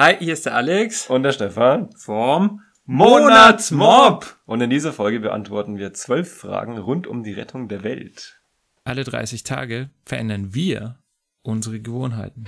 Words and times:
Hi, 0.00 0.16
hier 0.18 0.32
ist 0.32 0.46
der 0.46 0.54
Alex 0.54 1.10
Und 1.10 1.24
der 1.24 1.32
Stefan. 1.32 1.90
vom 1.94 2.62
Monatsmob. 2.86 4.34
Und 4.46 4.62
in 4.62 4.70
dieser 4.70 4.94
Folge 4.94 5.20
beantworten 5.20 5.76
wir 5.76 5.92
zwölf 5.92 6.38
Fragen 6.38 6.78
rund 6.78 7.06
um 7.06 7.22
die 7.22 7.34
Rettung 7.34 7.68
der 7.68 7.84
Welt. 7.84 8.40
Alle 8.82 9.04
30 9.04 9.42
Tage 9.42 9.90
verändern 10.06 10.54
wir 10.54 10.96
unsere 11.42 11.80
Gewohnheiten. 11.80 12.46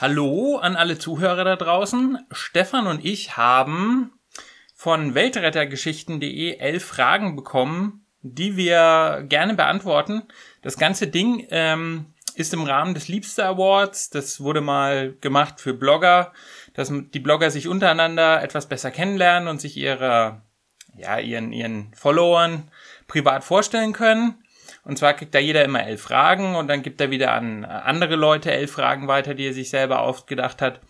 Hallo 0.00 0.56
an 0.56 0.74
alle 0.74 0.98
Zuhörer 0.98 1.44
da 1.44 1.54
draußen. 1.54 2.18
Stefan 2.32 2.88
und 2.88 3.04
ich 3.04 3.36
haben 3.36 4.17
von 4.78 5.16
Weltrettergeschichten.de 5.16 6.58
elf 6.58 6.84
Fragen 6.84 7.34
bekommen, 7.34 8.06
die 8.22 8.56
wir 8.56 9.24
gerne 9.28 9.54
beantworten. 9.54 10.22
Das 10.62 10.76
ganze 10.76 11.08
Ding 11.08 11.48
ähm, 11.50 12.06
ist 12.36 12.54
im 12.54 12.62
Rahmen 12.62 12.94
des 12.94 13.08
Liebster 13.08 13.46
Awards. 13.46 14.10
Das 14.10 14.40
wurde 14.40 14.60
mal 14.60 15.16
gemacht 15.20 15.60
für 15.60 15.74
Blogger, 15.74 16.32
dass 16.74 16.92
die 16.92 17.18
Blogger 17.18 17.50
sich 17.50 17.66
untereinander 17.66 18.40
etwas 18.40 18.68
besser 18.68 18.92
kennenlernen 18.92 19.48
und 19.48 19.60
sich 19.60 19.76
ihre, 19.76 20.42
ja, 20.96 21.18
ihren, 21.18 21.52
ihren 21.52 21.92
Followern 21.94 22.70
privat 23.08 23.42
vorstellen 23.42 23.92
können. 23.92 24.44
Und 24.84 24.96
zwar 24.96 25.14
kriegt 25.14 25.34
da 25.34 25.40
jeder 25.40 25.64
immer 25.64 25.84
elf 25.84 26.02
Fragen 26.02 26.54
und 26.54 26.68
dann 26.68 26.82
gibt 26.82 27.00
er 27.00 27.10
wieder 27.10 27.32
an 27.32 27.64
andere 27.64 28.14
Leute 28.14 28.52
elf 28.52 28.70
Fragen 28.70 29.08
weiter, 29.08 29.34
die 29.34 29.48
er 29.48 29.54
sich 29.54 29.70
selber 29.70 30.02
ausgedacht 30.02 30.62
hat. 30.62 30.80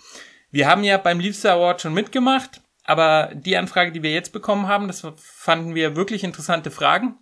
Wir 0.50 0.69
haben 0.69 0.84
ja 0.84 0.98
beim 0.98 1.20
Liebster 1.20 1.55
Award 1.55 1.80
schon 1.80 1.95
mitgemacht, 1.95 2.61
aber 2.88 3.33
die 3.34 3.59
Anfrage, 3.59 3.92
die 3.92 4.02
wir 4.02 4.12
jetzt 4.12 4.33
bekommen 4.33 4.66
haben, 4.66 4.87
das 4.88 5.06
fanden 5.16 5.74
wir 5.74 5.95
wirklich 5.95 6.24
interessante 6.24 6.70
Fragen. 6.70 7.19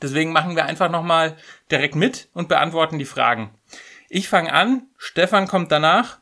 Deswegen 0.00 0.32
machen 0.32 0.56
wir 0.56 0.64
einfach 0.64 0.90
nochmal 0.90 1.36
direkt 1.70 1.96
mit 1.96 2.30
und 2.32 2.48
beantworten 2.48 2.98
die 2.98 3.04
Fragen. 3.04 3.50
Ich 4.08 4.26
fange 4.30 4.50
an, 4.50 4.86
Stefan 4.96 5.48
kommt 5.48 5.70
danach. 5.70 6.18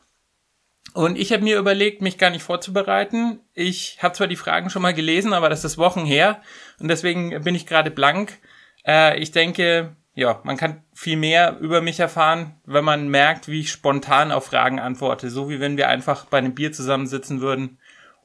Und 0.93 1.17
ich 1.17 1.31
habe 1.31 1.43
mir 1.43 1.57
überlegt, 1.57 2.01
mich 2.01 2.17
gar 2.17 2.31
nicht 2.31 2.43
vorzubereiten. 2.43 3.39
Ich 3.53 4.03
habe 4.03 4.13
zwar 4.13 4.27
die 4.27 4.35
Fragen 4.35 4.69
schon 4.69 4.81
mal 4.81 4.93
gelesen, 4.93 5.31
aber 5.31 5.47
das 5.47 5.63
ist 5.63 5.77
Wochen 5.77 6.03
her 6.03 6.41
und 6.79 6.89
deswegen 6.89 7.41
bin 7.43 7.55
ich 7.55 7.65
gerade 7.65 7.91
blank. 7.91 8.39
Äh, 8.85 9.19
ich 9.19 9.31
denke, 9.31 9.95
ja, 10.15 10.41
man 10.43 10.57
kann 10.57 10.83
viel 10.93 11.15
mehr 11.15 11.57
über 11.61 11.79
mich 11.79 12.01
erfahren, 12.01 12.59
wenn 12.65 12.83
man 12.83 13.07
merkt, 13.07 13.47
wie 13.47 13.61
ich 13.61 13.71
spontan 13.71 14.33
auf 14.33 14.47
Fragen 14.47 14.81
antworte. 14.81 15.29
So 15.29 15.49
wie 15.49 15.61
wenn 15.61 15.77
wir 15.77 15.87
einfach 15.87 16.25
bei 16.25 16.39
einem 16.39 16.55
Bier 16.55 16.73
zusammensitzen 16.73 17.39
würden 17.39 17.77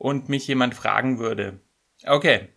und 0.05 0.29
mich 0.29 0.47
jemand 0.47 0.75
fragen 0.75 1.19
würde. 1.19 1.61
Okay, 2.05 2.51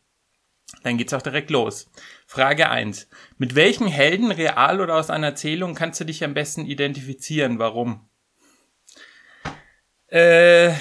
dann 0.84 0.98
geht's 0.98 1.14
auch 1.14 1.22
direkt 1.22 1.50
los. 1.50 1.90
Frage 2.26 2.70
eins: 2.70 3.08
Mit 3.38 3.56
welchen 3.56 3.88
Helden, 3.88 4.32
real 4.32 4.82
oder 4.82 4.96
aus 4.96 5.10
einer 5.10 5.28
Erzählung, 5.28 5.74
kannst 5.74 6.02
du 6.02 6.04
dich 6.04 6.26
am 6.26 6.34
besten 6.34 6.66
identifizieren? 6.66 7.58
Warum? 7.58 8.10
Äh, 10.08 10.74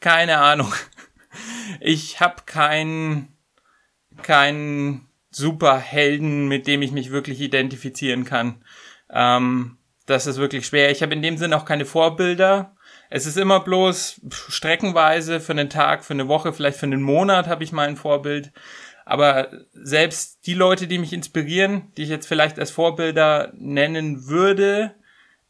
keine 0.00 0.38
Ahnung. 0.38 0.72
Ich 1.80 2.20
habe 2.20 2.44
keinen 2.46 3.36
keinen 4.22 5.10
Superhelden, 5.30 6.48
mit 6.48 6.66
dem 6.66 6.80
ich 6.80 6.92
mich 6.92 7.10
wirklich 7.10 7.42
identifizieren 7.42 8.24
kann. 8.24 8.64
Ähm, 9.10 9.76
das 10.06 10.26
ist 10.26 10.38
wirklich 10.38 10.66
schwer. 10.66 10.90
Ich 10.90 11.02
habe 11.02 11.12
in 11.12 11.20
dem 11.20 11.36
Sinne 11.36 11.54
auch 11.54 11.66
keine 11.66 11.84
Vorbilder. 11.84 12.75
Es 13.10 13.26
ist 13.26 13.36
immer 13.36 13.60
bloß 13.60 14.20
streckenweise 14.30 15.40
für 15.40 15.52
einen 15.52 15.70
Tag, 15.70 16.04
für 16.04 16.14
eine 16.14 16.28
Woche, 16.28 16.52
vielleicht 16.52 16.78
für 16.78 16.86
einen 16.86 17.02
Monat 17.02 17.46
habe 17.46 17.64
ich 17.64 17.72
mal 17.72 17.88
ein 17.88 17.96
Vorbild. 17.96 18.52
Aber 19.04 19.50
selbst 19.72 20.46
die 20.46 20.54
Leute, 20.54 20.88
die 20.88 20.98
mich 20.98 21.12
inspirieren, 21.12 21.92
die 21.96 22.02
ich 22.02 22.08
jetzt 22.08 22.26
vielleicht 22.26 22.58
als 22.58 22.72
Vorbilder 22.72 23.52
nennen 23.56 24.26
würde, 24.26 24.94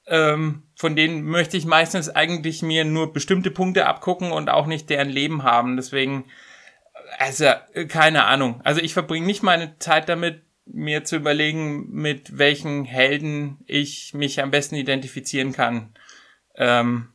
ähm, 0.06 0.64
von 0.76 0.94
denen 0.94 1.24
möchte 1.24 1.56
ich 1.56 1.64
meistens 1.64 2.10
eigentlich 2.10 2.62
mir 2.62 2.84
nur 2.84 3.12
bestimmte 3.12 3.50
Punkte 3.50 3.86
abgucken 3.86 4.30
und 4.30 4.50
auch 4.50 4.66
nicht 4.66 4.90
deren 4.90 5.08
Leben 5.08 5.42
haben. 5.42 5.76
Deswegen, 5.76 6.26
also 7.18 7.46
keine 7.88 8.26
Ahnung. 8.26 8.60
Also 8.62 8.82
ich 8.82 8.92
verbringe 8.92 9.26
nicht 9.26 9.42
meine 9.42 9.78
Zeit 9.78 10.08
damit, 10.08 10.42
mir 10.66 11.04
zu 11.04 11.16
überlegen, 11.16 11.88
mit 11.92 12.38
welchen 12.38 12.84
Helden 12.84 13.58
ich 13.66 14.12
mich 14.14 14.42
am 14.42 14.50
besten 14.50 14.74
identifizieren 14.74 15.52
kann. 15.52 15.94
Ähm, 16.56 17.08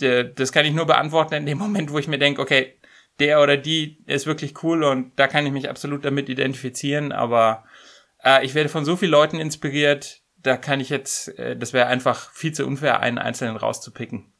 das 0.00 0.52
kann 0.52 0.66
ich 0.66 0.72
nur 0.72 0.86
beantworten 0.86 1.34
in 1.34 1.46
dem 1.46 1.58
Moment, 1.58 1.92
wo 1.92 1.98
ich 1.98 2.08
mir 2.08 2.18
denke, 2.18 2.40
okay, 2.42 2.74
der 3.20 3.40
oder 3.42 3.56
die 3.56 3.98
ist 4.06 4.26
wirklich 4.26 4.62
cool 4.62 4.82
und 4.82 5.12
da 5.16 5.26
kann 5.28 5.46
ich 5.46 5.52
mich 5.52 5.68
absolut 5.68 6.04
damit 6.04 6.28
identifizieren, 6.28 7.12
aber 7.12 7.64
äh, 8.24 8.44
ich 8.44 8.54
werde 8.54 8.68
von 8.68 8.84
so 8.84 8.96
vielen 8.96 9.10
Leuten 9.12 9.38
inspiriert, 9.38 10.22
da 10.38 10.56
kann 10.56 10.80
ich 10.80 10.88
jetzt, 10.88 11.38
äh, 11.38 11.56
das 11.56 11.72
wäre 11.72 11.86
einfach 11.86 12.32
viel 12.32 12.52
zu 12.52 12.66
unfair, 12.66 13.00
einen 13.00 13.18
einzelnen 13.18 13.56
rauszupicken. 13.56 14.32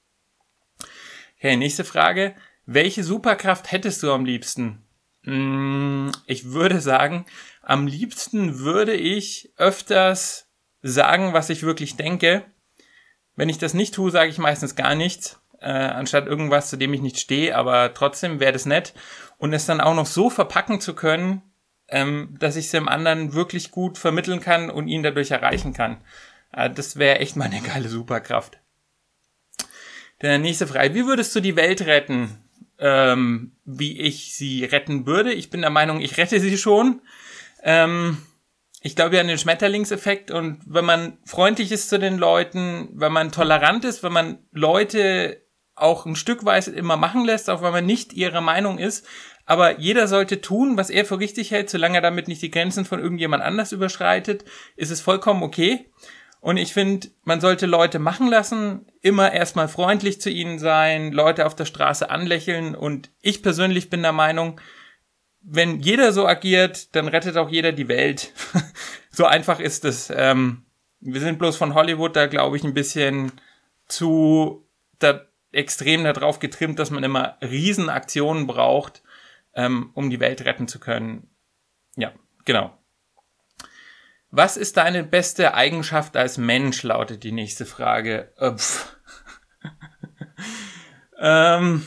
Okay, 1.36 1.56
nächste 1.56 1.84
Frage. 1.84 2.34
Welche 2.66 3.04
Superkraft 3.04 3.70
hättest 3.72 4.02
du 4.02 4.12
am 4.12 4.24
liebsten? 4.24 4.82
Hm, 5.24 6.12
ich 6.26 6.52
würde 6.52 6.80
sagen, 6.80 7.26
am 7.62 7.86
liebsten 7.86 8.60
würde 8.60 8.94
ich 8.94 9.52
öfters 9.56 10.48
sagen, 10.82 11.32
was 11.32 11.50
ich 11.50 11.62
wirklich 11.62 11.96
denke. 11.96 12.44
Wenn 13.36 13.48
ich 13.48 13.58
das 13.58 13.74
nicht 13.74 13.94
tue, 13.94 14.10
sage 14.10 14.30
ich 14.30 14.38
meistens 14.38 14.76
gar 14.76 14.94
nichts 14.94 15.39
äh, 15.60 15.70
anstatt 15.70 16.26
irgendwas, 16.26 16.70
zu 16.70 16.76
dem 16.76 16.92
ich 16.94 17.00
nicht 17.00 17.18
stehe, 17.18 17.56
aber 17.56 17.94
trotzdem 17.94 18.40
wäre 18.40 18.52
das 18.52 18.66
nett. 18.66 18.94
Und 19.38 19.52
es 19.52 19.66
dann 19.66 19.80
auch 19.80 19.94
noch 19.94 20.06
so 20.06 20.30
verpacken 20.30 20.80
zu 20.80 20.94
können, 20.94 21.42
ähm, 21.88 22.36
dass 22.38 22.56
ich 22.56 22.66
es 22.66 22.70
dem 22.70 22.88
anderen 22.88 23.32
wirklich 23.34 23.70
gut 23.70 23.98
vermitteln 23.98 24.40
kann 24.40 24.70
und 24.70 24.88
ihn 24.88 25.02
dadurch 25.02 25.30
erreichen 25.30 25.72
kann. 25.72 26.02
Äh, 26.52 26.70
das 26.70 26.96
wäre 26.96 27.18
echt 27.18 27.36
mal 27.36 27.46
eine 27.46 27.60
geile 27.60 27.88
Superkraft. 27.88 28.58
Der 30.22 30.38
nächste 30.38 30.66
Frage. 30.66 30.94
Wie 30.94 31.06
würdest 31.06 31.34
du 31.34 31.40
die 31.40 31.56
Welt 31.56 31.82
retten? 31.82 32.38
Ähm, 32.78 33.52
wie 33.64 34.00
ich 34.00 34.34
sie 34.34 34.64
retten 34.64 35.06
würde? 35.06 35.32
Ich 35.32 35.50
bin 35.50 35.60
der 35.60 35.70
Meinung, 35.70 36.00
ich 36.00 36.16
rette 36.16 36.40
sie 36.40 36.56
schon. 36.56 37.02
Ähm, 37.62 38.18
ich 38.82 38.96
glaube 38.96 39.16
ja 39.16 39.20
an 39.20 39.28
den 39.28 39.38
Schmetterlingseffekt 39.38 40.30
und 40.30 40.60
wenn 40.66 40.86
man 40.86 41.18
freundlich 41.26 41.70
ist 41.70 41.90
zu 41.90 41.98
den 41.98 42.16
Leuten, 42.16 42.88
wenn 42.94 43.12
man 43.12 43.32
tolerant 43.32 43.84
ist, 43.84 44.02
wenn 44.02 44.12
man 44.12 44.38
Leute 44.52 45.42
auch 45.80 46.06
ein 46.06 46.16
Stück 46.16 46.44
weit 46.44 46.68
immer 46.68 46.96
machen 46.96 47.24
lässt, 47.24 47.50
auch 47.50 47.62
wenn 47.62 47.72
man 47.72 47.86
nicht 47.86 48.12
ihrer 48.12 48.40
Meinung 48.40 48.78
ist. 48.78 49.06
Aber 49.46 49.80
jeder 49.80 50.06
sollte 50.06 50.40
tun, 50.40 50.76
was 50.76 50.90
er 50.90 51.04
für 51.04 51.18
richtig 51.18 51.50
hält, 51.50 51.70
solange 51.70 51.98
er 51.98 52.02
damit 52.02 52.28
nicht 52.28 52.42
die 52.42 52.50
Grenzen 52.50 52.84
von 52.84 53.00
irgendjemand 53.00 53.42
anders 53.42 53.72
überschreitet, 53.72 54.44
ist 54.76 54.90
es 54.90 55.00
vollkommen 55.00 55.42
okay. 55.42 55.90
Und 56.40 56.56
ich 56.56 56.72
finde, 56.72 57.08
man 57.24 57.40
sollte 57.40 57.66
Leute 57.66 57.98
machen 57.98 58.28
lassen, 58.28 58.86
immer 59.02 59.32
erstmal 59.32 59.68
freundlich 59.68 60.20
zu 60.20 60.30
ihnen 60.30 60.58
sein, 60.58 61.12
Leute 61.12 61.46
auf 61.46 61.54
der 61.54 61.66
Straße 61.66 62.08
anlächeln. 62.08 62.74
Und 62.74 63.10
ich 63.20 63.42
persönlich 63.42 63.90
bin 63.90 64.02
der 64.02 64.12
Meinung, 64.12 64.60
wenn 65.42 65.80
jeder 65.80 66.12
so 66.12 66.26
agiert, 66.26 66.94
dann 66.94 67.08
rettet 67.08 67.36
auch 67.36 67.50
jeder 67.50 67.72
die 67.72 67.88
Welt. 67.88 68.32
so 69.10 69.26
einfach 69.26 69.60
ist 69.60 69.84
es. 69.84 70.12
Ähm, 70.14 70.64
wir 71.00 71.20
sind 71.20 71.38
bloß 71.38 71.56
von 71.56 71.74
Hollywood 71.74 72.16
da, 72.16 72.26
glaube 72.26 72.56
ich, 72.56 72.64
ein 72.64 72.74
bisschen 72.74 73.32
zu 73.86 74.66
da, 74.98 75.22
extrem 75.52 76.04
darauf 76.04 76.38
getrimmt, 76.38 76.78
dass 76.78 76.90
man 76.90 77.02
immer 77.02 77.36
Riesenaktionen 77.42 78.46
braucht, 78.46 79.02
ähm, 79.54 79.90
um 79.94 80.10
die 80.10 80.20
Welt 80.20 80.44
retten 80.44 80.68
zu 80.68 80.78
können. 80.78 81.28
Ja, 81.96 82.12
genau. 82.44 82.76
Was 84.30 84.56
ist 84.56 84.76
deine 84.76 85.02
beste 85.02 85.54
Eigenschaft 85.54 86.16
als 86.16 86.38
Mensch, 86.38 86.82
lautet 86.84 87.24
die 87.24 87.32
nächste 87.32 87.66
Frage. 87.66 88.32
Äh, 88.38 88.52
ähm, 91.20 91.84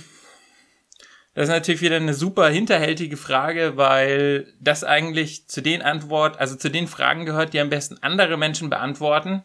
das 1.34 1.44
ist 1.46 1.50
natürlich 1.50 1.82
wieder 1.82 1.96
eine 1.96 2.14
super 2.14 2.50
hinterhältige 2.50 3.18
Frage, 3.18 3.78
weil 3.78 4.54
das 4.60 4.84
eigentlich 4.84 5.48
zu 5.48 5.62
den 5.62 5.82
Antwort, 5.82 6.40
also 6.40 6.56
zu 6.56 6.70
den 6.70 6.88
Fragen 6.88 7.26
gehört, 7.26 7.54
die 7.54 7.60
am 7.60 7.70
besten 7.70 7.98
andere 8.02 8.38
Menschen 8.38 8.70
beantworten. 8.70 9.44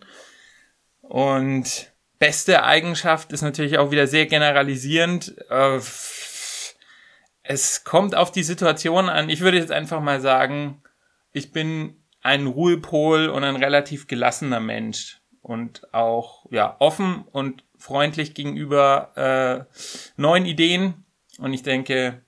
Und 1.00 1.92
beste 2.18 2.64
Eigenschaft 2.64 3.32
ist 3.32 3.42
natürlich 3.42 3.78
auch 3.78 3.90
wieder 3.90 4.06
sehr 4.06 4.26
generalisierend. 4.26 5.34
Äh, 5.50 5.80
es 7.42 7.84
kommt 7.84 8.14
auf 8.14 8.30
die 8.30 8.42
Situation 8.42 9.08
an. 9.08 9.28
Ich 9.28 9.40
würde 9.40 9.58
jetzt 9.58 9.72
einfach 9.72 10.00
mal 10.00 10.20
sagen, 10.20 10.82
ich 11.32 11.52
bin 11.52 11.96
ein 12.20 12.46
Ruhepol 12.46 13.28
und 13.28 13.44
ein 13.44 13.56
relativ 13.56 14.06
gelassener 14.06 14.60
Mensch 14.60 15.20
und 15.40 15.92
auch 15.94 16.46
ja 16.50 16.76
offen 16.78 17.24
und 17.32 17.64
freundlich 17.78 18.34
gegenüber 18.34 19.66
äh, 19.68 20.20
neuen 20.20 20.44
Ideen. 20.44 21.04
Und 21.38 21.54
ich 21.54 21.62
denke, 21.62 22.22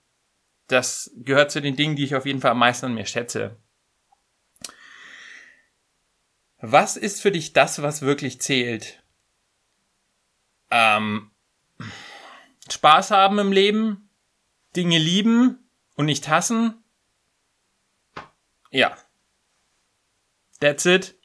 das 0.69 1.10
gehört 1.16 1.50
zu 1.50 1.60
den 1.60 1.76
Dingen, 1.76 1.96
die 1.96 2.04
ich 2.04 2.14
auf 2.14 2.26
jeden 2.26 2.40
Fall 2.40 2.52
am 2.52 2.58
meisten 2.58 2.86
an 2.86 2.94
mir 2.94 3.06
schätze. 3.06 3.56
Was 6.62 6.96
ist 6.96 7.20
für 7.20 7.32
dich 7.32 7.52
das, 7.52 7.82
was 7.82 8.02
wirklich 8.02 8.40
zählt? 8.40 9.02
Ähm, 10.70 11.31
Spaß 12.70 13.11
haben 13.11 13.38
im 13.38 13.52
Leben, 13.52 14.08
Dinge 14.76 14.99
lieben 14.99 15.70
und 15.96 16.06
nicht 16.06 16.28
hassen, 16.28 16.81
Ja. 18.70 18.96
That's 20.61 20.87
it. 20.87 21.19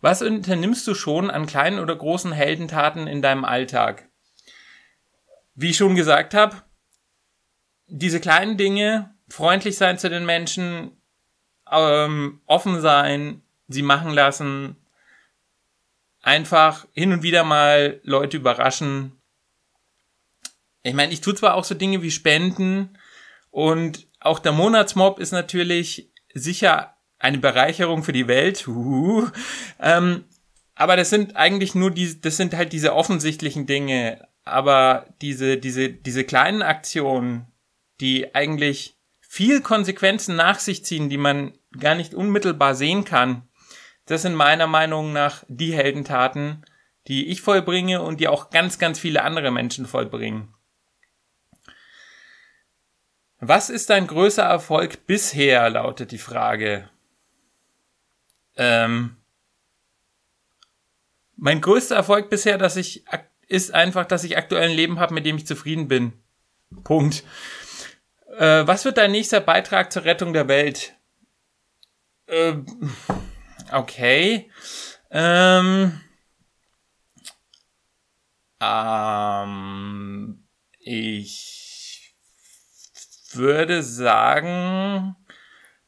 Was 0.00 0.20
unternimmst 0.20 0.86
du 0.86 0.94
schon 0.94 1.30
an 1.30 1.46
kleinen 1.46 1.78
oder 1.78 1.96
großen 1.96 2.32
Heldentaten 2.32 3.06
in 3.06 3.22
deinem 3.22 3.44
Alltag? 3.44 4.10
Wie 5.54 5.70
ich 5.70 5.76
schon 5.76 5.94
gesagt 5.94 6.34
habe, 6.34 6.62
diese 7.86 8.20
kleinen 8.20 8.56
Dinge, 8.56 9.14
freundlich 9.28 9.76
sein 9.76 9.98
zu 9.98 10.10
den 10.10 10.26
Menschen, 10.26 11.00
ähm, 11.70 12.40
offen 12.46 12.80
sein, 12.80 13.42
sie 13.68 13.82
machen 13.82 14.10
lassen, 14.10 14.76
einfach 16.22 16.86
hin 16.92 17.12
und 17.12 17.22
wieder 17.22 17.44
mal 17.44 18.00
Leute 18.04 18.36
überraschen. 18.36 19.20
Ich 20.82 20.94
meine, 20.94 21.12
ich 21.12 21.20
tue 21.20 21.34
zwar 21.34 21.54
auch 21.54 21.64
so 21.64 21.74
Dinge 21.74 22.02
wie 22.02 22.10
Spenden 22.10 22.96
und 23.50 24.06
auch 24.20 24.38
der 24.38 24.52
Monatsmob 24.52 25.18
ist 25.18 25.32
natürlich 25.32 26.10
sicher 26.32 26.96
eine 27.18 27.38
Bereicherung 27.38 28.02
für 28.02 28.12
die 28.12 28.28
Welt. 28.28 28.66
Ähm, 29.78 30.24
aber 30.74 30.96
das 30.96 31.10
sind 31.10 31.36
eigentlich 31.36 31.74
nur 31.74 31.90
die, 31.90 32.20
das 32.20 32.36
sind 32.36 32.54
halt 32.54 32.72
diese 32.72 32.94
offensichtlichen 32.94 33.66
Dinge. 33.66 34.26
Aber 34.44 35.06
diese, 35.20 35.58
diese, 35.58 35.90
diese 35.90 36.24
kleinen 36.24 36.62
Aktionen, 36.62 37.46
die 38.00 38.34
eigentlich 38.34 38.96
viel 39.20 39.60
Konsequenzen 39.60 40.34
nach 40.34 40.58
sich 40.58 40.84
ziehen, 40.84 41.08
die 41.08 41.18
man 41.18 41.52
gar 41.78 41.94
nicht 41.94 42.14
unmittelbar 42.14 42.74
sehen 42.74 43.04
kann, 43.04 43.48
das 44.12 44.22
sind 44.22 44.34
meiner 44.34 44.66
Meinung 44.66 45.12
nach 45.12 45.42
die 45.48 45.72
Heldentaten, 45.72 46.64
die 47.08 47.28
ich 47.28 47.40
vollbringe 47.40 48.02
und 48.02 48.20
die 48.20 48.28
auch 48.28 48.50
ganz, 48.50 48.78
ganz 48.78 48.98
viele 48.98 49.22
andere 49.22 49.50
Menschen 49.50 49.86
vollbringen. 49.86 50.54
Was 53.38 53.70
ist 53.70 53.90
dein 53.90 54.06
größter 54.06 54.42
Erfolg 54.42 55.06
bisher, 55.06 55.68
lautet 55.70 56.12
die 56.12 56.18
Frage. 56.18 56.88
Ähm, 58.56 59.16
mein 61.36 61.60
größter 61.60 61.96
Erfolg 61.96 62.28
bisher, 62.30 62.58
dass 62.58 62.76
ich 62.76 63.04
ist 63.48 63.74
einfach, 63.74 64.04
dass 64.04 64.24
ich 64.24 64.36
aktuell 64.36 64.68
ein 64.68 64.76
Leben 64.76 65.00
habe, 65.00 65.14
mit 65.14 65.26
dem 65.26 65.36
ich 65.36 65.46
zufrieden 65.46 65.88
bin. 65.88 66.12
Punkt. 66.84 67.24
Äh, 68.38 68.66
was 68.66 68.84
wird 68.84 68.98
dein 68.98 69.10
nächster 69.10 69.40
Beitrag 69.40 69.90
zur 69.90 70.04
Rettung 70.04 70.32
der 70.32 70.48
Welt? 70.48 70.94
Äh, 72.26 72.54
okay. 73.72 74.50
Ähm, 75.10 76.00
ähm, 78.60 80.44
ich 80.80 82.14
würde 83.32 83.82
sagen, 83.82 85.16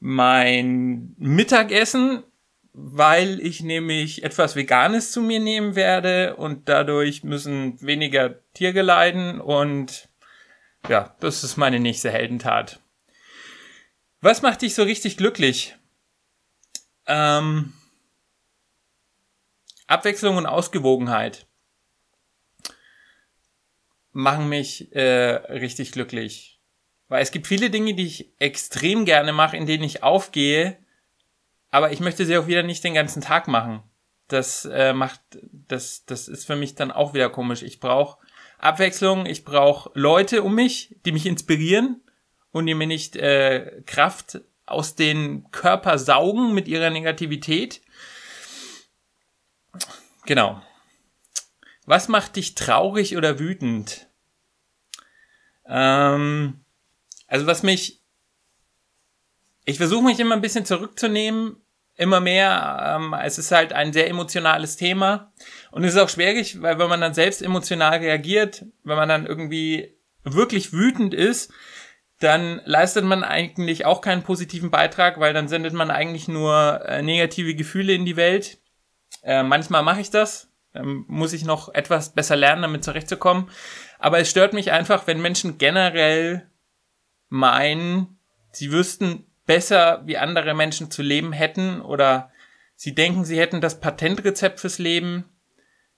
mein 0.00 1.14
Mittagessen 1.18 2.24
weil 2.74 3.40
ich 3.40 3.62
nämlich 3.62 4.24
etwas 4.24 4.56
Veganes 4.56 5.12
zu 5.12 5.22
mir 5.22 5.38
nehmen 5.38 5.76
werde 5.76 6.34
und 6.34 6.68
dadurch 6.68 7.22
müssen 7.22 7.80
weniger 7.80 8.40
Tiere 8.52 8.82
leiden 8.82 9.40
und 9.40 10.08
ja, 10.88 11.14
das 11.20 11.44
ist 11.44 11.56
meine 11.56 11.78
nächste 11.78 12.10
Heldentat. 12.10 12.80
Was 14.20 14.42
macht 14.42 14.62
dich 14.62 14.74
so 14.74 14.82
richtig 14.82 15.16
glücklich? 15.16 15.76
Ähm, 17.06 17.72
Abwechslung 19.86 20.36
und 20.36 20.46
Ausgewogenheit 20.46 21.46
machen 24.12 24.48
mich 24.48 24.94
äh, 24.94 25.34
richtig 25.52 25.92
glücklich. 25.92 26.60
Weil 27.08 27.22
es 27.22 27.30
gibt 27.30 27.46
viele 27.46 27.68
Dinge, 27.68 27.94
die 27.94 28.06
ich 28.06 28.32
extrem 28.38 29.04
gerne 29.04 29.32
mache, 29.32 29.56
in 29.56 29.66
denen 29.66 29.84
ich 29.84 30.02
aufgehe, 30.02 30.78
aber 31.70 31.92
ich 31.92 32.00
möchte 32.00 32.24
sie 32.24 32.38
auch 32.38 32.46
wieder 32.46 32.62
nicht 32.62 32.84
den 32.84 32.94
ganzen 32.94 33.20
Tag 33.20 33.48
machen. 33.48 33.82
Das 34.28 34.64
äh, 34.64 34.94
macht, 34.94 35.20
das, 35.42 36.06
das 36.06 36.28
ist 36.28 36.46
für 36.46 36.56
mich 36.56 36.76
dann 36.76 36.90
auch 36.90 37.12
wieder 37.12 37.28
komisch. 37.28 37.62
Ich 37.62 37.80
brauche 37.80 38.18
Abwechslung, 38.58 39.26
ich 39.26 39.44
brauche 39.44 39.90
Leute 39.94 40.42
um 40.42 40.54
mich, 40.54 40.96
die 41.04 41.12
mich 41.12 41.26
inspirieren 41.26 42.00
und 42.52 42.66
die 42.66 42.74
mir 42.74 42.86
nicht 42.86 43.16
äh, 43.16 43.82
Kraft 43.84 44.40
aus 44.66 44.94
den 44.94 45.50
Körper 45.50 45.98
saugen 45.98 46.54
mit 46.54 46.68
ihrer 46.68 46.90
Negativität. 46.90 47.82
Genau. 50.26 50.62
Was 51.86 52.08
macht 52.08 52.36
dich 52.36 52.54
traurig 52.54 53.16
oder 53.16 53.38
wütend? 53.38 54.08
Ähm, 55.66 56.64
also 57.26 57.46
was 57.46 57.62
mich, 57.62 58.02
ich 59.64 59.76
versuche 59.76 60.04
mich 60.04 60.18
immer 60.20 60.34
ein 60.34 60.40
bisschen 60.40 60.64
zurückzunehmen 60.64 61.64
immer 61.96 62.20
mehr. 62.20 62.96
Ähm, 62.96 63.14
es 63.22 63.38
ist 63.38 63.52
halt 63.52 63.72
ein 63.72 63.92
sehr 63.92 64.08
emotionales 64.08 64.76
Thema. 64.76 65.32
Und 65.70 65.84
es 65.84 65.94
ist 65.94 66.00
auch 66.00 66.08
schwierig, 66.08 66.60
weil 66.60 66.78
wenn 66.78 66.88
man 66.88 67.00
dann 67.00 67.14
selbst 67.14 67.42
emotional 67.42 67.98
reagiert, 67.98 68.64
wenn 68.82 68.96
man 68.96 69.08
dann 69.08 69.26
irgendwie 69.26 69.96
wirklich 70.24 70.72
wütend 70.72 71.14
ist, 71.14 71.52
dann 72.20 72.60
leistet 72.64 73.04
man 73.04 73.24
eigentlich 73.24 73.86
auch 73.86 74.00
keinen 74.00 74.22
positiven 74.22 74.70
Beitrag, 74.70 75.18
weil 75.20 75.34
dann 75.34 75.48
sendet 75.48 75.72
man 75.72 75.90
eigentlich 75.90 76.28
nur 76.28 76.82
äh, 76.86 77.02
negative 77.02 77.54
Gefühle 77.54 77.92
in 77.92 78.04
die 78.04 78.16
Welt. 78.16 78.58
Äh, 79.22 79.42
manchmal 79.42 79.82
mache 79.82 80.00
ich 80.00 80.10
das, 80.10 80.50
ähm, 80.74 81.04
muss 81.08 81.32
ich 81.32 81.44
noch 81.44 81.74
etwas 81.74 82.14
besser 82.14 82.36
lernen, 82.36 82.62
damit 82.62 82.84
zurechtzukommen. 82.84 83.50
Aber 83.98 84.18
es 84.20 84.30
stört 84.30 84.52
mich 84.52 84.70
einfach, 84.70 85.06
wenn 85.06 85.20
Menschen 85.20 85.58
generell 85.58 86.48
meinen, 87.28 88.18
sie 88.52 88.70
wüssten 88.70 89.26
besser 89.46 90.02
wie 90.04 90.16
andere 90.16 90.54
Menschen 90.54 90.90
zu 90.90 91.02
leben 91.02 91.32
hätten 91.32 91.80
oder 91.80 92.30
sie 92.76 92.94
denken, 92.94 93.24
sie 93.24 93.38
hätten 93.38 93.60
das 93.60 93.80
Patentrezept 93.80 94.60
fürs 94.60 94.78
Leben. 94.78 95.24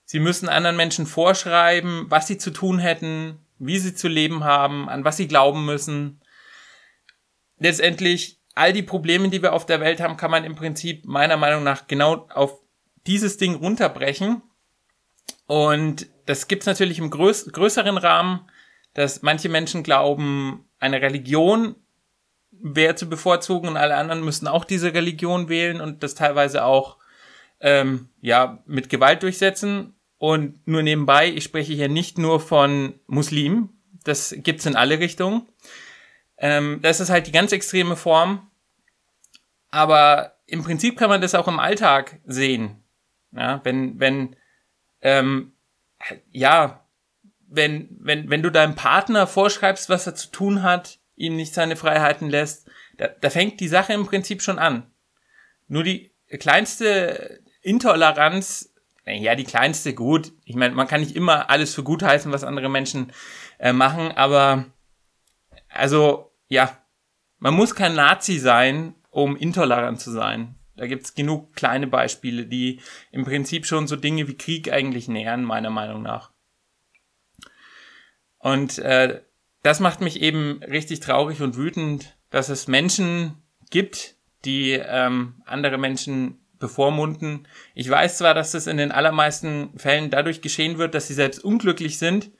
Sie 0.03 0.19
müssen 0.19 0.49
anderen 0.49 0.77
Menschen 0.77 1.05
vorschreiben, 1.05 2.05
was 2.09 2.27
sie 2.27 2.37
zu 2.37 2.51
tun 2.51 2.79
hätten, 2.79 3.39
wie 3.59 3.79
sie 3.79 3.95
zu 3.95 4.07
leben 4.07 4.43
haben, 4.43 4.89
an 4.89 5.03
was 5.03 5.17
sie 5.17 5.27
glauben 5.27 5.65
müssen. 5.65 6.21
Letztendlich, 7.59 8.39
all 8.55 8.73
die 8.73 8.83
Probleme, 8.83 9.29
die 9.29 9.41
wir 9.41 9.53
auf 9.53 9.65
der 9.65 9.79
Welt 9.79 9.99
haben, 9.99 10.17
kann 10.17 10.31
man 10.31 10.43
im 10.43 10.55
Prinzip 10.55 11.05
meiner 11.05 11.37
Meinung 11.37 11.63
nach 11.63 11.87
genau 11.87 12.27
auf 12.33 12.59
dieses 13.05 13.37
Ding 13.37 13.55
runterbrechen. 13.55 14.41
Und 15.45 16.07
das 16.25 16.47
gibt's 16.47 16.65
natürlich 16.65 16.99
im 16.99 17.09
größ 17.09 17.51
größeren 17.51 17.97
Rahmen, 17.97 18.49
dass 18.93 19.21
manche 19.21 19.49
Menschen 19.49 19.83
glauben, 19.83 20.65
eine 20.79 21.01
Religion 21.01 21.75
wäre 22.51 22.95
zu 22.95 23.07
bevorzugen 23.07 23.69
und 23.69 23.77
alle 23.77 23.95
anderen 23.95 24.23
müssten 24.23 24.47
auch 24.47 24.65
diese 24.65 24.93
Religion 24.93 25.49
wählen 25.49 25.81
und 25.81 26.03
das 26.03 26.15
teilweise 26.15 26.63
auch 26.63 26.97
ähm, 27.59 28.09
ja 28.21 28.63
mit 28.65 28.89
Gewalt 28.89 29.23
durchsetzen. 29.23 29.96
Und 30.17 30.65
nur 30.67 30.81
nebenbei, 30.81 31.29
ich 31.29 31.43
spreche 31.43 31.73
hier 31.73 31.89
nicht 31.89 32.17
nur 32.17 32.39
von 32.39 32.99
Muslimen, 33.05 33.69
das 34.03 34.33
gibt's 34.37 34.65
in 34.65 34.75
alle 34.75 34.99
Richtungen. 34.99 35.47
Ähm, 36.37 36.79
das 36.81 36.99
ist 36.99 37.09
halt 37.09 37.27
die 37.27 37.31
ganz 37.31 37.51
extreme 37.51 37.95
Form. 37.95 38.49
Aber 39.69 40.37
im 40.47 40.63
Prinzip 40.63 40.97
kann 40.97 41.09
man 41.09 41.21
das 41.21 41.35
auch 41.35 41.47
im 41.47 41.59
Alltag 41.59 42.19
sehen. 42.25 42.83
Ja, 43.31 43.59
wenn, 43.63 43.99
wenn, 43.99 44.35
ähm, 45.01 45.51
ja, 46.31 46.85
wenn, 47.47 47.89
wenn, 47.99 48.29
wenn 48.29 48.41
du 48.41 48.49
deinem 48.49 48.75
Partner 48.75 49.27
vorschreibst, 49.27 49.89
was 49.89 50.07
er 50.07 50.15
zu 50.15 50.31
tun 50.31 50.63
hat, 50.63 50.99
ihm 51.15 51.35
nicht 51.35 51.53
seine 51.53 51.75
Freiheiten 51.75 52.29
lässt, 52.29 52.69
da, 52.97 53.07
da 53.07 53.29
fängt 53.29 53.59
die 53.59 53.67
Sache 53.67 53.93
im 53.93 54.05
Prinzip 54.05 54.41
schon 54.41 54.59
an. 54.59 54.89
Nur 55.67 55.83
die 55.83 56.11
kleinste 56.39 57.41
Intoleranz, 57.61 58.73
ja, 59.15 59.35
die 59.35 59.43
kleinste 59.43 59.93
gut. 59.93 60.33
Ich 60.45 60.55
meine, 60.55 60.75
man 60.75 60.87
kann 60.87 61.01
nicht 61.01 61.15
immer 61.15 61.49
alles 61.49 61.73
für 61.73 61.83
gut 61.83 62.03
heißen, 62.03 62.31
was 62.31 62.43
andere 62.43 62.69
Menschen 62.69 63.11
äh, 63.59 63.73
machen, 63.73 64.11
aber 64.11 64.65
also 65.69 66.31
ja, 66.47 66.77
man 67.39 67.53
muss 67.53 67.75
kein 67.75 67.95
Nazi 67.95 68.39
sein, 68.39 68.95
um 69.09 69.35
intolerant 69.35 69.99
zu 69.99 70.11
sein. 70.11 70.55
Da 70.75 70.85
gibt's 70.85 71.15
genug 71.15 71.55
kleine 71.55 71.87
Beispiele, 71.87 72.45
die 72.45 72.81
im 73.11 73.25
Prinzip 73.25 73.65
schon 73.65 73.87
so 73.87 73.95
Dinge 73.95 74.27
wie 74.27 74.37
Krieg 74.37 74.71
eigentlich 74.71 75.07
nähern, 75.07 75.43
meiner 75.43 75.71
Meinung 75.71 76.03
nach. 76.03 76.31
Und 78.37 78.77
äh, 78.79 79.21
das 79.63 79.79
macht 79.79 80.01
mich 80.01 80.21
eben 80.21 80.61
richtig 80.63 80.99
traurig 80.99 81.41
und 81.41 81.57
wütend, 81.57 82.15
dass 82.29 82.49
es 82.49 82.67
Menschen 82.67 83.41
gibt, 83.71 84.15
die 84.45 84.71
ähm, 84.71 85.41
andere 85.45 85.77
Menschen 85.77 86.39
bevormunden. 86.59 87.47
Ich 87.75 87.89
weiß 87.89 88.17
zwar, 88.17 88.33
dass 88.33 88.51
das 88.51 88.67
in 88.67 88.77
den 88.77 88.91
allermeisten 88.91 89.77
Fällen 89.77 90.09
dadurch 90.09 90.41
geschehen 90.41 90.77
wird, 90.77 90.93
dass 90.93 91.07
sie 91.07 91.13
selbst 91.13 91.43
unglücklich 91.43 91.97
sind. 91.97 92.31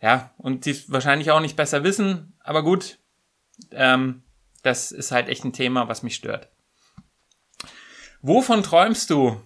Ja, 0.00 0.32
und 0.36 0.64
sie 0.64 0.82
wahrscheinlich 0.88 1.30
auch 1.30 1.40
nicht 1.40 1.56
besser 1.56 1.84
wissen, 1.84 2.36
aber 2.40 2.62
gut, 2.64 2.98
ähm, 3.70 4.22
das 4.62 4.90
ist 4.90 5.12
halt 5.12 5.28
echt 5.28 5.44
ein 5.44 5.52
Thema, 5.52 5.88
was 5.88 6.02
mich 6.02 6.16
stört. 6.16 6.48
Wovon 8.20 8.62
träumst 8.62 9.10
du? 9.10 9.40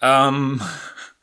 Ähm, 0.00 0.60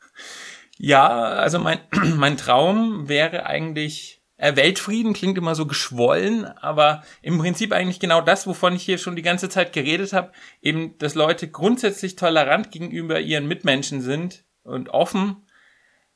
ja, 0.78 1.06
also 1.08 1.58
mein, 1.58 1.80
mein 2.16 2.36
Traum 2.36 3.08
wäre 3.08 3.46
eigentlich 3.46 4.23
Weltfrieden 4.52 5.12
klingt 5.12 5.38
immer 5.38 5.54
so 5.54 5.66
geschwollen, 5.66 6.44
aber 6.44 7.02
im 7.22 7.38
Prinzip 7.38 7.72
eigentlich 7.72 8.00
genau 8.00 8.20
das, 8.20 8.46
wovon 8.46 8.74
ich 8.74 8.82
hier 8.82 8.98
schon 8.98 9.16
die 9.16 9.22
ganze 9.22 9.48
Zeit 9.48 9.72
geredet 9.72 10.12
habe, 10.12 10.32
eben, 10.60 10.98
dass 10.98 11.14
Leute 11.14 11.48
grundsätzlich 11.48 12.16
tolerant 12.16 12.70
gegenüber 12.70 13.20
ihren 13.20 13.48
Mitmenschen 13.48 14.02
sind 14.02 14.44
und 14.62 14.90
offen. 14.90 15.46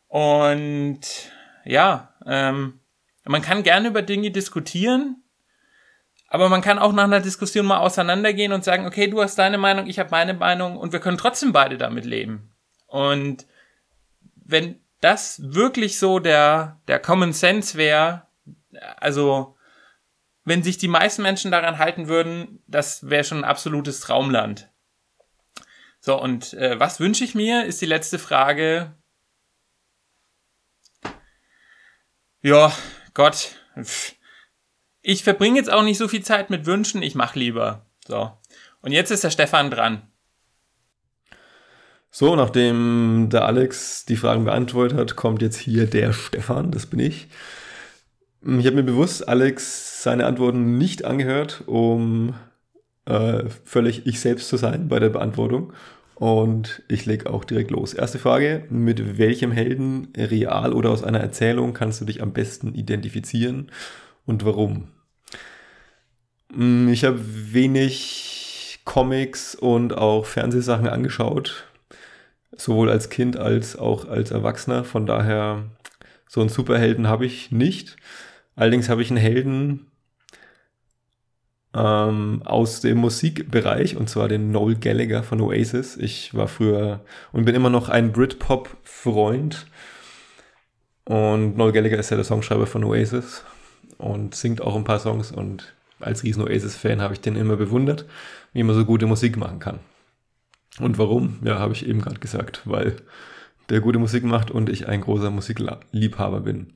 Und 0.09 1.01
ja, 1.65 2.15
ähm, 2.27 2.81
man 3.25 3.43
kann 3.43 3.63
gerne 3.63 3.89
über 3.89 4.03
Dinge 4.03 4.31
diskutieren, 4.31 5.23
aber 6.29 6.49
man 6.49 6.61
kann 6.61 6.79
auch 6.79 6.93
nach 6.93 7.05
einer 7.05 7.21
Diskussion 7.21 7.67
mal 7.67 7.79
auseinandergehen 7.79 8.53
und 8.53 8.65
sagen, 8.65 8.87
okay, 8.87 9.09
du 9.09 9.23
hast 9.23 9.39
deine 9.39 9.59
Meinung, 9.59 9.87
ich 9.87 9.99
habe 9.99 10.11
meine 10.11 10.35
Meinung 10.35 10.77
und 10.77 10.93
wir 10.93 11.01
können 11.01 11.19
trotzdem 11.19 11.53
beide 11.53 11.79
damit 11.79 12.05
leben. 12.05 12.55
Und 12.87 13.47
wenn 14.35 14.81
das 15.01 15.41
wirklich 15.43 15.99
so 15.99 16.19
der, 16.19 16.81
der 16.89 16.99
Common 16.99 17.33
Sense 17.33 17.77
wäre, 17.79 18.27
also 18.97 19.57
wenn 20.45 20.63
sich 20.63 20.79
die 20.79 20.89
meisten 20.89 21.23
Menschen 21.23 21.51
daran 21.51 21.79
halten 21.79 22.09
würden, 22.09 22.63
das 22.67 23.09
wäre 23.09 23.25
schon 23.25 23.39
ein 23.39 23.45
absolutes 23.45 24.01
Traumland. 24.01 24.71
So, 26.01 26.21
und 26.21 26.55
äh, 26.55 26.79
was 26.81 27.01
wünsche 27.01 27.25
ich 27.25 27.35
mir, 27.35 27.65
ist 27.65 27.81
die 27.81 27.87
letzte 27.87 28.19
Frage. 28.19 28.95
Ja, 32.41 32.73
Gott. 33.15 33.57
Ich 35.03 35.23
verbringe 35.23 35.59
jetzt 35.59 35.71
auch 35.71 35.83
nicht 35.83 35.99
so 35.99 36.09
viel 36.09 36.25
Zeit 36.25 36.51
mit 36.51 36.67
Wünschen, 36.67 37.03
ich 37.03 37.15
mache 37.15 37.39
lieber. 37.39 37.87
So. 38.07 38.33
Und 38.81 38.93
jetzt 38.93 39.11
ist 39.11 39.25
der 39.25 39.31
Stefan 39.31 39.71
dran. 39.71 40.11
So, 42.11 42.35
nachdem 42.37 43.29
der 43.31 43.45
Alex 43.45 44.05
die 44.07 44.17
Fragen 44.17 44.45
beantwortet 44.45 44.99
hat, 44.99 45.17
kommt 45.17 45.43
jetzt 45.43 45.59
hier 45.59 45.87
der 45.87 46.13
Stefan, 46.13 46.71
das 46.71 46.87
bin 46.87 47.01
ich. 47.01 47.29
Ich 48.43 48.67
habe 48.67 48.77
mir 48.77 48.83
bewusst 48.83 49.29
Alex 49.29 50.03
seine 50.03 50.27
Antworten 50.27 50.79
nicht 50.79 51.05
angehört, 51.05 51.65
um 51.67 52.35
äh, 53.05 53.45
völlig 53.65 54.07
ich 54.07 54.21
selbst 54.21 54.49
zu 54.49 54.57
sein 54.57 54.89
bei 54.89 54.99
der 54.99 55.11
Beantwortung. 55.11 55.73
Und 56.15 56.83
ich 56.89 57.07
lege 57.07 57.31
auch 57.31 57.45
direkt 57.45 57.71
los. 57.71 57.95
Erste 57.95 58.19
Frage, 58.19 58.65
mit 58.71 59.19
welchem 59.19 59.53
Helden, 59.53 60.09
real 60.17 60.73
oder 60.73 60.91
aus 60.91 61.05
einer 61.05 61.21
Erzählung, 61.21 61.75
kannst 61.75 62.01
du 62.01 62.05
dich 62.05 62.23
am 62.23 62.33
besten 62.33 62.75
identifizieren 62.75 63.71
und 64.27 64.45
warum? 64.45 64.89
Hm, 66.53 66.89
ich 66.89 67.05
habe 67.05 67.21
wenig 67.23 68.81
Comics 68.85 69.55
und 69.55 69.97
auch 69.97 70.25
Fernsehsachen 70.25 70.89
angeschaut 70.89 71.68
sowohl 72.59 72.91
als 72.91 73.09
Kind 73.09 73.37
als 73.37 73.77
auch 73.77 74.07
als 74.09 74.31
Erwachsener. 74.31 74.85
Von 74.85 75.07
daher, 75.07 75.65
so 76.29 76.41
einen 76.41 76.51
Superhelden 76.51 77.09
habe 77.09 77.25
ich 77.25 77.51
nicht. 77.51 77.97
Allerdings 78.55 78.89
habe 78.89 79.03
ich 79.03 79.11
einen 79.11 79.19
Helden 79.19 79.87
ähm, 81.75 82.43
aus 82.45 82.81
dem 82.81 82.99
Musikbereich 82.99 83.97
und 83.97 84.11
zwar 84.11 84.29
den 84.29 84.51
Noel 84.51 84.77
Gallagher 84.77 85.23
von 85.23 85.41
Oasis. 85.41 85.97
Ich 85.97 86.35
war 86.35 86.49
früher 86.49 87.01
und 87.33 87.45
bin 87.45 87.55
immer 87.55 87.71
noch 87.71 87.89
ein 87.89 88.13
Britpop-Freund. 88.13 89.67
Und 91.05 91.57
Noel 91.57 91.73
Gallagher 91.73 91.99
ist 91.99 92.11
ja 92.11 92.17
der 92.17 92.25
Songschreiber 92.25 92.67
von 92.67 92.85
Oasis 92.85 93.45
und 93.97 94.35
singt 94.35 94.61
auch 94.61 94.77
ein 94.77 94.85
paar 94.85 94.99
Songs 94.99 95.33
und 95.33 95.75
als 96.01 96.23
riesen 96.23 96.43
Oasis-Fan 96.43 97.01
habe 97.01 97.15
ich 97.15 97.21
den 97.21 97.37
immer 97.37 97.57
bewundert, 97.57 98.05
wie 98.53 98.63
man 98.63 98.77
so 98.77 98.85
gute 98.85 99.07
Musik 99.07 99.37
machen 99.37 99.59
kann. 99.59 99.81
Und 100.81 100.99
warum? 100.99 101.39
Ja, 101.43 101.59
habe 101.59 101.73
ich 101.73 101.87
eben 101.87 102.01
gerade 102.01 102.21
gesagt, 102.21 102.63
weil 102.65 102.97
der 103.69 103.81
gute 103.81 103.99
Musik 103.99 104.25
macht 104.25 104.51
und 104.51 104.69
ich 104.69 104.89
ein 104.89 105.01
großer 105.01 105.31
Musikliebhaber 105.31 106.41
bin. 106.41 106.73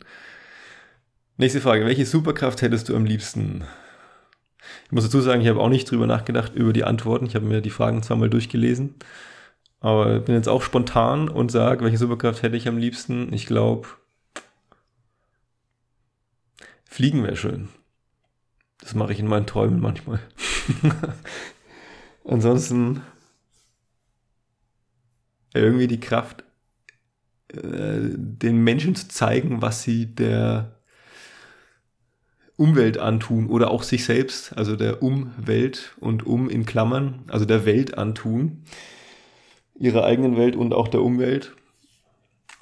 Nächste 1.37 1.61
Frage. 1.61 1.87
Welche 1.87 2.07
Superkraft 2.07 2.63
hättest 2.63 2.89
du 2.89 2.97
am 2.97 3.05
liebsten? 3.05 3.65
Ich 4.87 4.93
muss 4.93 5.05
dazu 5.05 5.21
sagen, 5.21 5.41
ich 5.41 5.49
habe 5.49 5.61
auch 5.61 5.69
nicht 5.69 5.91
drüber 5.91 6.07
nachgedacht, 6.07 6.55
über 6.55 6.73
die 6.73 6.85
Antworten. 6.85 7.27
Ich 7.27 7.35
habe 7.35 7.47
mir 7.47 7.61
die 7.61 7.71
Fragen 7.71 8.03
zweimal 8.03 8.31
durchgelesen. 8.31 8.95
Aber 9.81 10.21
bin 10.21 10.35
jetzt 10.35 10.49
auch 10.49 10.63
spontan 10.63 11.29
und 11.29 11.51
sage, 11.51 11.85
welche 11.85 11.99
Superkraft 11.99 12.43
hätte 12.43 12.57
ich 12.57 12.69
am 12.69 12.79
liebsten? 12.79 13.33
Ich 13.33 13.47
glaube, 13.47 13.89
Fliegen 16.85 17.25
wäre 17.25 17.37
schön. 17.37 17.69
Das 18.81 18.95
mache 18.95 19.13
ich 19.13 19.19
in 19.19 19.27
meinen 19.27 19.47
Träumen 19.47 19.81
manchmal. 19.81 20.21
Ansonsten 22.25 23.01
irgendwie 25.61 25.87
die 25.87 26.01
Kraft, 26.01 26.45
äh, 27.49 28.01
den 28.17 28.65
Menschen 28.65 28.95
zu 28.95 29.09
zeigen, 29.09 29.63
was 29.63 29.83
sie 29.83 30.07
der 30.07 30.77
Umwelt 32.57 32.99
antun 32.99 33.49
oder 33.49 33.71
auch 33.71 33.83
sich 33.83 34.05
selbst, 34.05 34.57
also 34.57 34.77
der 34.77 35.03
Umwelt 35.03 35.95
und 35.99 36.27
um 36.27 36.49
in 36.49 36.65
Klammern, 36.65 37.25
also 37.29 37.45
der 37.45 37.65
Welt 37.65 37.99
antun, 37.99 38.65
ihrer 39.79 40.05
eigenen 40.05 40.37
Welt 40.37 40.55
und 40.55 40.73
auch 40.73 40.89
der 40.89 41.03
Umwelt. 41.03 41.55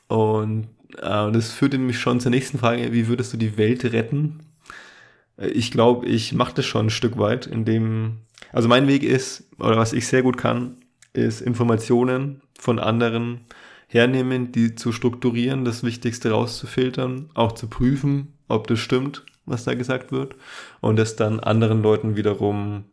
Und 0.08 0.68
äh, 0.96 1.30
das 1.32 1.52
führt 1.52 1.76
mich 1.78 1.98
schon 1.98 2.20
zur 2.20 2.30
nächsten 2.30 2.58
Frage, 2.58 2.92
wie 2.92 3.08
würdest 3.08 3.32
du 3.32 3.36
die 3.36 3.56
Welt 3.56 3.84
retten? 3.84 4.40
Äh, 5.36 5.48
ich 5.48 5.70
glaube, 5.70 6.06
ich 6.06 6.32
mache 6.32 6.54
das 6.54 6.66
schon 6.66 6.86
ein 6.86 6.90
Stück 6.90 7.18
weit, 7.18 7.46
indem, 7.46 8.18
also 8.52 8.68
mein 8.68 8.88
Weg 8.88 9.02
ist, 9.02 9.44
oder 9.58 9.76
was 9.76 9.92
ich 9.92 10.06
sehr 10.06 10.22
gut 10.22 10.38
kann, 10.38 10.76
ist 11.12 11.40
Informationen 11.40 12.42
von 12.58 12.78
anderen 12.78 13.40
hernehmen, 13.88 14.52
die 14.52 14.76
zu 14.76 14.92
strukturieren, 14.92 15.64
das 15.64 15.82
Wichtigste 15.82 16.30
rauszufiltern, 16.30 17.30
auch 17.34 17.52
zu 17.52 17.68
prüfen, 17.68 18.34
ob 18.48 18.66
das 18.68 18.78
stimmt, 18.78 19.24
was 19.46 19.64
da 19.64 19.74
gesagt 19.74 20.12
wird, 20.12 20.36
und 20.80 20.96
das 20.96 21.16
dann 21.16 21.40
anderen 21.40 21.82
Leuten 21.82 22.16
wiederum 22.16 22.84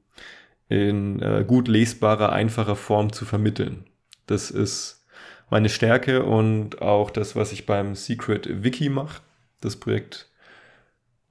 in 0.69 1.21
äh, 1.21 1.45
gut 1.47 1.67
lesbarer, 1.67 2.31
einfacher 2.31 2.75
Form 2.75 3.13
zu 3.13 3.25
vermitteln. 3.25 3.85
Das 4.25 4.51
ist 4.51 5.05
meine 5.49 5.69
Stärke 5.69 6.23
und 6.23 6.81
auch 6.81 7.09
das, 7.09 7.35
was 7.35 7.51
ich 7.51 7.65
beim 7.65 7.95
Secret 7.95 8.63
Wiki 8.63 8.89
mache. 8.89 9.21
Das 9.61 9.77
Projekt 9.77 10.29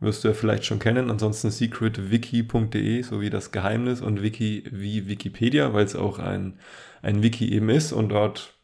wirst 0.00 0.24
du 0.24 0.28
ja 0.28 0.34
vielleicht 0.34 0.64
schon 0.64 0.78
kennen. 0.78 1.10
Ansonsten 1.10 1.50
secretwiki.de, 1.50 3.02
so 3.02 3.20
wie 3.20 3.30
das 3.30 3.52
Geheimnis 3.52 4.00
und 4.00 4.22
Wiki 4.22 4.64
wie 4.70 5.08
Wikipedia, 5.08 5.72
weil 5.72 5.84
es 5.84 5.96
auch 5.96 6.18
ein, 6.18 6.58
ein 7.02 7.22
Wiki 7.22 7.52
eben 7.52 7.70
ist 7.70 7.92
und 7.92 8.10
dort 8.10 8.54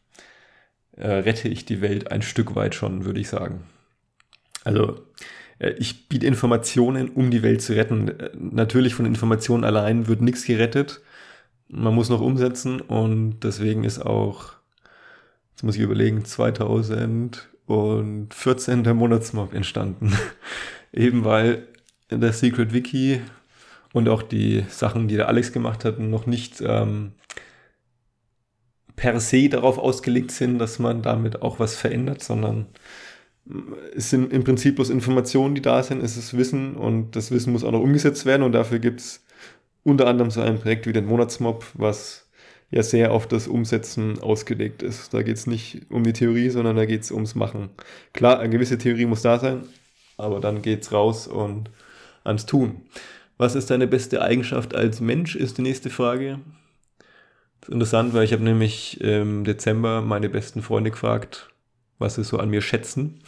äh, 0.95 1.07
rette 1.07 1.49
ich 1.49 1.65
die 1.65 1.81
Welt 1.81 2.11
ein 2.11 2.21
Stück 2.21 2.55
weit 2.55 2.75
schon, 2.75 3.05
würde 3.05 3.19
ich 3.19 3.29
sagen. 3.29 3.63
Also 4.63 5.01
äh, 5.59 5.71
ich 5.77 6.09
biete 6.09 6.27
Informationen, 6.27 7.09
um 7.09 7.31
die 7.31 7.43
Welt 7.43 7.61
zu 7.61 7.73
retten. 7.73 8.09
Äh, 8.09 8.31
natürlich 8.35 8.95
von 8.95 9.05
Informationen 9.05 9.63
allein 9.63 10.07
wird 10.07 10.21
nichts 10.21 10.45
gerettet. 10.45 11.01
Man 11.67 11.95
muss 11.95 12.09
noch 12.09 12.21
umsetzen 12.21 12.81
und 12.81 13.39
deswegen 13.39 13.83
ist 13.83 13.99
auch, 13.99 14.53
jetzt 15.51 15.63
muss 15.63 15.75
ich 15.75 15.81
überlegen, 15.81 16.25
2014 16.25 18.83
der 18.83 18.93
Monatsmob 18.93 19.53
entstanden. 19.53 20.13
Eben 20.93 21.25
weil 21.25 21.67
der 22.09 22.33
Secret 22.33 22.73
Wiki 22.73 23.21
und 23.93 24.07
auch 24.09 24.23
die 24.23 24.63
Sachen, 24.69 25.07
die 25.07 25.15
der 25.15 25.27
Alex 25.27 25.51
gemacht 25.51 25.85
hat, 25.85 25.99
noch 25.99 26.25
nicht 26.25 26.61
ähm, 26.65 27.13
per 28.95 29.19
se 29.19 29.49
darauf 29.49 29.77
ausgelegt 29.77 30.31
sind, 30.31 30.59
dass 30.59 30.79
man 30.79 31.01
damit 31.01 31.41
auch 31.41 31.59
was 31.59 31.75
verändert, 31.75 32.23
sondern 32.23 32.67
es 33.95 34.09
sind 34.09 34.31
im 34.31 34.43
Prinzip 34.43 34.75
bloß 34.75 34.89
Informationen, 34.89 35.55
die 35.55 35.61
da 35.61 35.83
sind, 35.83 36.01
es 36.01 36.15
ist 36.15 36.37
Wissen 36.37 36.75
und 36.75 37.15
das 37.15 37.31
Wissen 37.31 37.51
muss 37.51 37.63
auch 37.63 37.71
noch 37.71 37.81
umgesetzt 37.81 38.25
werden 38.25 38.43
und 38.43 38.53
dafür 38.53 38.79
gibt 38.79 39.01
es 39.01 39.25
unter 39.83 40.07
anderem 40.07 40.31
so 40.31 40.41
ein 40.41 40.59
Projekt 40.59 40.87
wie 40.87 40.93
den 40.93 41.05
Monatsmob, 41.05 41.65
was 41.73 42.29
ja 42.71 42.81
sehr 42.81 43.11
auf 43.11 43.27
das 43.27 43.47
Umsetzen 43.47 44.19
ausgelegt 44.19 44.81
ist. 44.81 45.13
Da 45.13 45.21
geht 45.21 45.35
es 45.35 45.45
nicht 45.45 45.81
um 45.89 46.03
die 46.03 46.13
Theorie, 46.13 46.49
sondern 46.49 46.75
da 46.75 46.85
geht 46.85 47.01
es 47.01 47.11
ums 47.11 47.35
Machen. 47.35 47.69
Klar, 48.13 48.39
eine 48.39 48.49
gewisse 48.49 48.77
Theorie 48.77 49.05
muss 49.05 49.21
da 49.21 49.37
sein, 49.37 49.63
aber 50.17 50.39
dann 50.39 50.61
geht's 50.61 50.91
raus 50.91 51.27
und 51.27 51.69
ans 52.23 52.45
Tun. 52.45 52.81
Was 53.37 53.55
ist 53.55 53.69
deine 53.69 53.87
beste 53.87 54.21
Eigenschaft 54.21 54.75
als 54.75 55.01
Mensch, 55.01 55.35
ist 55.35 55.57
die 55.57 55.63
nächste 55.63 55.89
Frage. 55.89 56.39
Das 57.59 57.69
ist 57.69 57.73
interessant, 57.73 58.13
weil 58.13 58.23
ich 58.23 58.33
habe 58.33 58.43
nämlich 58.43 59.01
im 59.01 59.43
Dezember 59.43 60.01
meine 60.01 60.29
besten 60.29 60.61
Freunde 60.61 60.91
gefragt, 60.91 61.49
was 61.97 62.15
sie 62.15 62.23
so 62.23 62.37
an 62.37 62.49
mir 62.49 62.61
schätzen. 62.61 63.21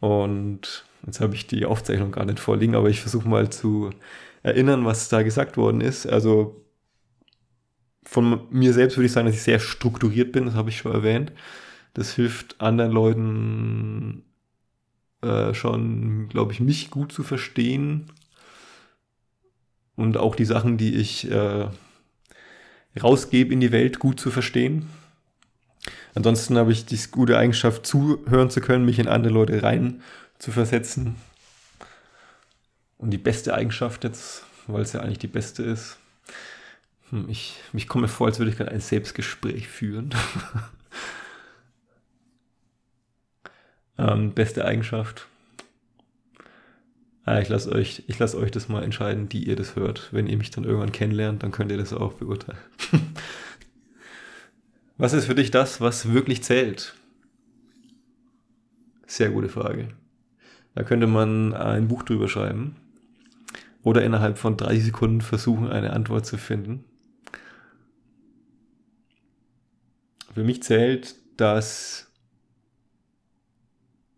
Und 0.00 0.84
jetzt 1.06 1.20
habe 1.20 1.34
ich 1.34 1.46
die 1.46 1.66
Aufzeichnung 1.66 2.12
gar 2.12 2.24
nicht 2.24 2.40
vorliegen, 2.40 2.74
aber 2.74 2.88
ich 2.88 3.00
versuche 3.00 3.28
mal 3.28 3.50
zu 3.50 3.90
erinnern, 4.42 4.84
was 4.84 5.08
da 5.08 5.22
gesagt 5.22 5.56
worden 5.56 5.80
ist. 5.80 6.06
Also 6.06 6.64
von 8.04 8.46
mir 8.50 8.72
selbst 8.72 8.96
würde 8.96 9.06
ich 9.06 9.12
sagen, 9.12 9.26
dass 9.26 9.36
ich 9.36 9.42
sehr 9.42 9.58
strukturiert 9.60 10.32
bin, 10.32 10.46
das 10.46 10.54
habe 10.54 10.70
ich 10.70 10.78
schon 10.78 10.92
erwähnt. 10.92 11.32
Das 11.94 12.14
hilft 12.14 12.60
anderen 12.60 12.92
Leuten 12.92 14.24
äh, 15.28 15.54
schon, 15.54 16.28
glaube 16.28 16.52
ich, 16.52 16.60
mich 16.60 16.90
gut 16.90 17.12
zu 17.12 17.22
verstehen 17.22 18.10
und 19.96 20.16
auch 20.16 20.34
die 20.34 20.44
Sachen, 20.44 20.78
die 20.78 20.94
ich 20.94 21.30
äh, 21.30 21.68
rausgebe 23.00 23.52
in 23.52 23.60
die 23.60 23.72
Welt, 23.72 23.98
gut 23.98 24.18
zu 24.20 24.30
verstehen. 24.30 24.88
Ansonsten 26.14 26.56
habe 26.56 26.72
ich 26.72 26.86
die 26.86 26.98
gute 27.10 27.38
Eigenschaft, 27.38 27.86
zuhören 27.86 28.50
zu 28.50 28.60
können, 28.60 28.84
mich 28.84 28.98
in 28.98 29.08
andere 29.08 29.32
Leute 29.32 29.62
rein 29.62 30.02
zu 30.38 30.50
versetzen. 30.50 31.16
Und 32.96 33.10
die 33.10 33.18
beste 33.18 33.54
Eigenschaft 33.54 34.04
jetzt, 34.04 34.44
weil 34.66 34.82
es 34.82 34.92
ja 34.92 35.00
eigentlich 35.00 35.18
die 35.18 35.28
beste 35.28 35.62
ist. 35.62 35.98
Hm, 37.10 37.28
ich, 37.28 37.60
ich 37.72 37.88
komme 37.88 38.08
vor, 38.08 38.26
als 38.26 38.38
würde 38.38 38.50
ich 38.50 38.56
gerade 38.56 38.72
ein 38.72 38.80
Selbstgespräch 38.80 39.68
führen. 39.68 40.10
ähm, 43.98 44.32
beste 44.32 44.64
Eigenschaft. 44.64 45.26
Ah, 47.24 47.40
ich 47.40 47.48
lasse 47.50 47.70
euch, 47.70 48.04
lass 48.18 48.34
euch 48.34 48.50
das 48.50 48.70
mal 48.70 48.82
entscheiden, 48.82 49.28
die 49.28 49.46
ihr 49.46 49.56
das 49.56 49.76
hört. 49.76 50.08
Wenn 50.12 50.26
ihr 50.26 50.38
mich 50.38 50.50
dann 50.50 50.64
irgendwann 50.64 50.92
kennenlernt, 50.92 51.42
dann 51.42 51.50
könnt 51.50 51.70
ihr 51.70 51.76
das 51.76 51.92
auch 51.92 52.14
beurteilen. 52.14 52.58
was 54.96 55.12
ist 55.12 55.26
für 55.26 55.34
dich 55.34 55.50
das, 55.50 55.80
was 55.80 56.12
wirklich 56.12 56.42
zählt? 56.42 56.94
Sehr 59.06 59.30
gute 59.30 59.48
Frage. 59.48 59.88
Da 60.74 60.84
könnte 60.84 61.06
man 61.06 61.52
ein 61.52 61.88
Buch 61.88 62.02
drüber 62.02 62.28
schreiben 62.28 62.76
oder 63.82 64.02
innerhalb 64.02 64.38
von 64.38 64.56
30 64.56 64.84
Sekunden 64.84 65.20
versuchen, 65.20 65.68
eine 65.68 65.92
Antwort 65.92 66.24
zu 66.24 66.38
finden. 66.38 66.84
Für 70.32 70.44
mich 70.44 70.62
zählt, 70.62 71.16
dass 71.36 72.07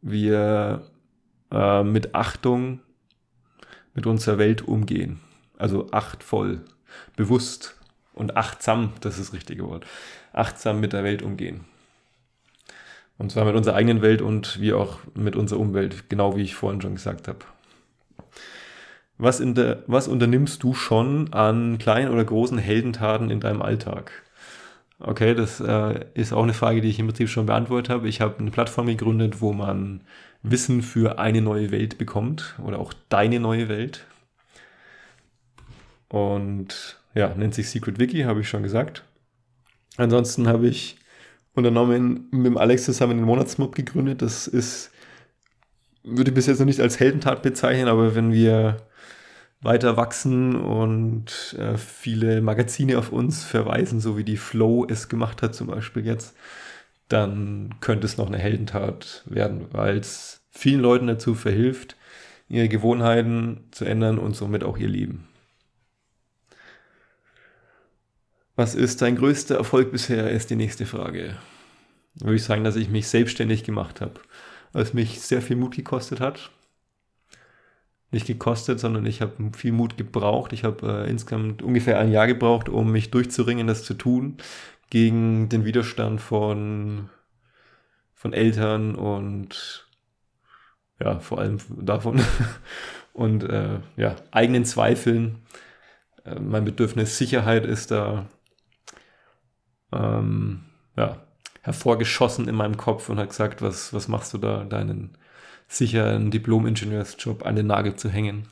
wir 0.02 0.86
äh, 1.50 1.82
mit 1.82 2.14
Achtung 2.14 2.80
mit 3.94 4.06
unserer 4.06 4.38
Welt 4.38 4.62
umgehen. 4.62 5.20
Also 5.58 5.88
achtvoll, 5.90 6.64
bewusst 7.16 7.76
und 8.14 8.36
achtsam, 8.36 8.92
das 9.00 9.18
ist 9.18 9.28
das 9.28 9.34
richtige 9.34 9.66
Wort. 9.68 9.86
Achtsam 10.32 10.80
mit 10.80 10.92
der 10.92 11.04
Welt 11.04 11.22
umgehen. 11.22 11.64
Und 13.18 13.30
zwar 13.30 13.44
mit 13.44 13.54
unserer 13.54 13.74
eigenen 13.74 14.00
Welt 14.00 14.22
und 14.22 14.60
wie 14.60 14.72
auch 14.72 15.00
mit 15.14 15.36
unserer 15.36 15.60
Umwelt, 15.60 16.08
genau 16.08 16.36
wie 16.36 16.42
ich 16.42 16.54
vorhin 16.54 16.80
schon 16.80 16.94
gesagt 16.94 17.28
habe. 17.28 17.40
Was, 19.18 19.42
der, 19.44 19.82
was 19.86 20.08
unternimmst 20.08 20.62
du 20.62 20.72
schon 20.72 21.30
an 21.34 21.76
kleinen 21.76 22.10
oder 22.10 22.24
großen 22.24 22.56
Heldentaten 22.56 23.30
in 23.30 23.40
deinem 23.40 23.60
Alltag? 23.60 24.12
Okay, 25.02 25.34
das 25.34 25.60
äh, 25.60 26.04
ist 26.12 26.34
auch 26.34 26.42
eine 26.42 26.52
Frage, 26.52 26.82
die 26.82 26.88
ich 26.88 26.98
im 26.98 27.06
Prinzip 27.06 27.30
schon 27.30 27.46
beantwortet 27.46 27.88
habe. 27.88 28.06
Ich 28.08 28.20
habe 28.20 28.38
eine 28.38 28.50
Plattform 28.50 28.86
gegründet, 28.86 29.40
wo 29.40 29.54
man 29.54 30.02
Wissen 30.42 30.82
für 30.82 31.18
eine 31.18 31.40
neue 31.40 31.70
Welt 31.70 31.96
bekommt 31.96 32.54
oder 32.62 32.78
auch 32.78 32.92
deine 33.08 33.40
neue 33.40 33.68
Welt. 33.70 34.06
Und 36.10 37.00
ja, 37.14 37.34
nennt 37.34 37.54
sich 37.54 37.70
Secret 37.70 37.98
Wiki, 37.98 38.22
habe 38.22 38.40
ich 38.40 38.48
schon 38.48 38.62
gesagt. 38.62 39.04
Ansonsten 39.96 40.48
habe 40.48 40.68
ich 40.68 40.96
unternommen, 41.54 42.28
mit 42.30 42.46
dem 42.46 42.58
Alex 42.58 42.84
zusammen 42.84 43.16
den 43.16 43.26
Monatsmob 43.26 43.74
gegründet. 43.74 44.20
Das 44.20 44.46
ist, 44.46 44.90
würde 46.04 46.30
ich 46.30 46.34
bis 46.34 46.46
jetzt 46.46 46.58
noch 46.58 46.66
nicht 46.66 46.80
als 46.80 47.00
Heldentat 47.00 47.42
bezeichnen, 47.42 47.88
aber 47.88 48.14
wenn 48.14 48.32
wir 48.32 48.76
weiter 49.60 49.96
wachsen 49.96 50.56
und 50.56 51.56
äh, 51.58 51.76
viele 51.76 52.40
Magazine 52.40 52.98
auf 52.98 53.12
uns 53.12 53.44
verweisen, 53.44 54.00
so 54.00 54.16
wie 54.16 54.24
die 54.24 54.38
Flow 54.38 54.86
es 54.88 55.08
gemacht 55.08 55.42
hat 55.42 55.54
zum 55.54 55.66
Beispiel 55.66 56.06
jetzt, 56.06 56.34
dann 57.08 57.74
könnte 57.80 58.06
es 58.06 58.16
noch 58.16 58.28
eine 58.28 58.38
Heldentat 58.38 59.22
werden, 59.26 59.66
weil 59.72 59.98
es 59.98 60.42
vielen 60.50 60.80
Leuten 60.80 61.06
dazu 61.06 61.34
verhilft, 61.34 61.96
ihre 62.48 62.68
Gewohnheiten 62.68 63.64
zu 63.70 63.84
ändern 63.84 64.18
und 64.18 64.34
somit 64.34 64.64
auch 64.64 64.78
ihr 64.78 64.88
Leben. 64.88 65.28
Was 68.56 68.74
ist 68.74 69.02
dein 69.02 69.16
größter 69.16 69.56
Erfolg 69.56 69.92
bisher, 69.92 70.30
ist 70.30 70.50
die 70.50 70.56
nächste 70.56 70.86
Frage. 70.86 71.36
Würde 72.14 72.36
ich 72.36 72.44
sagen, 72.44 72.64
dass 72.64 72.76
ich 72.76 72.88
mich 72.88 73.08
selbstständig 73.08 73.64
gemacht 73.64 74.00
habe, 74.00 74.20
was 74.72 74.92
mich 74.94 75.20
sehr 75.20 75.42
viel 75.42 75.56
Mut 75.56 75.76
gekostet 75.76 76.20
hat. 76.20 76.50
Nicht 78.12 78.26
gekostet, 78.26 78.80
sondern 78.80 79.06
ich 79.06 79.20
habe 79.22 79.52
viel 79.56 79.72
Mut 79.72 79.96
gebraucht. 79.96 80.52
Ich 80.52 80.64
habe 80.64 81.04
äh, 81.04 81.10
insgesamt 81.10 81.62
ungefähr 81.62 81.98
ein 81.98 82.10
Jahr 82.10 82.26
gebraucht, 82.26 82.68
um 82.68 82.90
mich 82.90 83.10
durchzuringen, 83.10 83.66
das 83.66 83.84
zu 83.84 83.94
tun 83.94 84.38
gegen 84.90 85.48
den 85.48 85.64
Widerstand 85.64 86.20
von, 86.20 87.08
von 88.14 88.32
Eltern 88.32 88.96
und 88.96 89.86
ja, 90.98 91.20
vor 91.20 91.38
allem 91.38 91.58
davon 91.80 92.20
und 93.12 93.44
äh, 93.44 93.78
ja, 93.96 94.16
eigenen 94.32 94.64
Zweifeln. 94.64 95.38
Äh, 96.24 96.40
mein 96.40 96.64
Bedürfnis 96.64 97.16
Sicherheit 97.16 97.64
ist 97.64 97.90
da 97.90 98.26
ähm, 99.92 100.64
ja, 100.96 101.24
hervorgeschossen 101.62 102.48
in 102.48 102.54
meinem 102.54 102.76
Kopf 102.76 103.08
und 103.08 103.18
hat 103.18 103.30
gesagt, 103.30 103.62
was, 103.62 103.92
was 103.94 104.08
machst 104.08 104.34
du 104.34 104.38
da, 104.38 104.64
deinen 104.64 105.16
sicheren 105.70 106.30
Diplom-Ingenieursjob 106.30 107.46
an 107.46 107.56
den 107.56 107.68
Nagel 107.68 107.94
zu 107.94 108.10
hängen? 108.10 108.48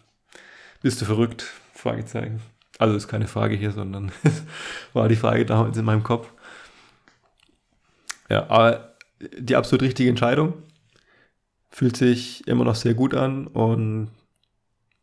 Bist 0.80 1.00
du 1.00 1.04
verrückt? 1.04 1.52
Fragezeichen. 1.74 2.40
Also 2.78 2.96
ist 2.96 3.08
keine 3.08 3.26
Frage 3.26 3.56
hier, 3.56 3.72
sondern 3.72 4.12
war 4.92 5.08
die 5.08 5.16
Frage 5.16 5.44
damals 5.44 5.76
in 5.76 5.84
meinem 5.84 6.04
Kopf. 6.04 6.32
Ja, 8.30 8.48
aber 8.48 8.94
die 9.36 9.56
absolut 9.56 9.82
richtige 9.82 10.08
Entscheidung. 10.08 10.54
Fühlt 11.70 11.96
sich 11.96 12.46
immer 12.46 12.64
noch 12.64 12.76
sehr 12.76 12.94
gut 12.94 13.14
an 13.14 13.46
und 13.46 14.10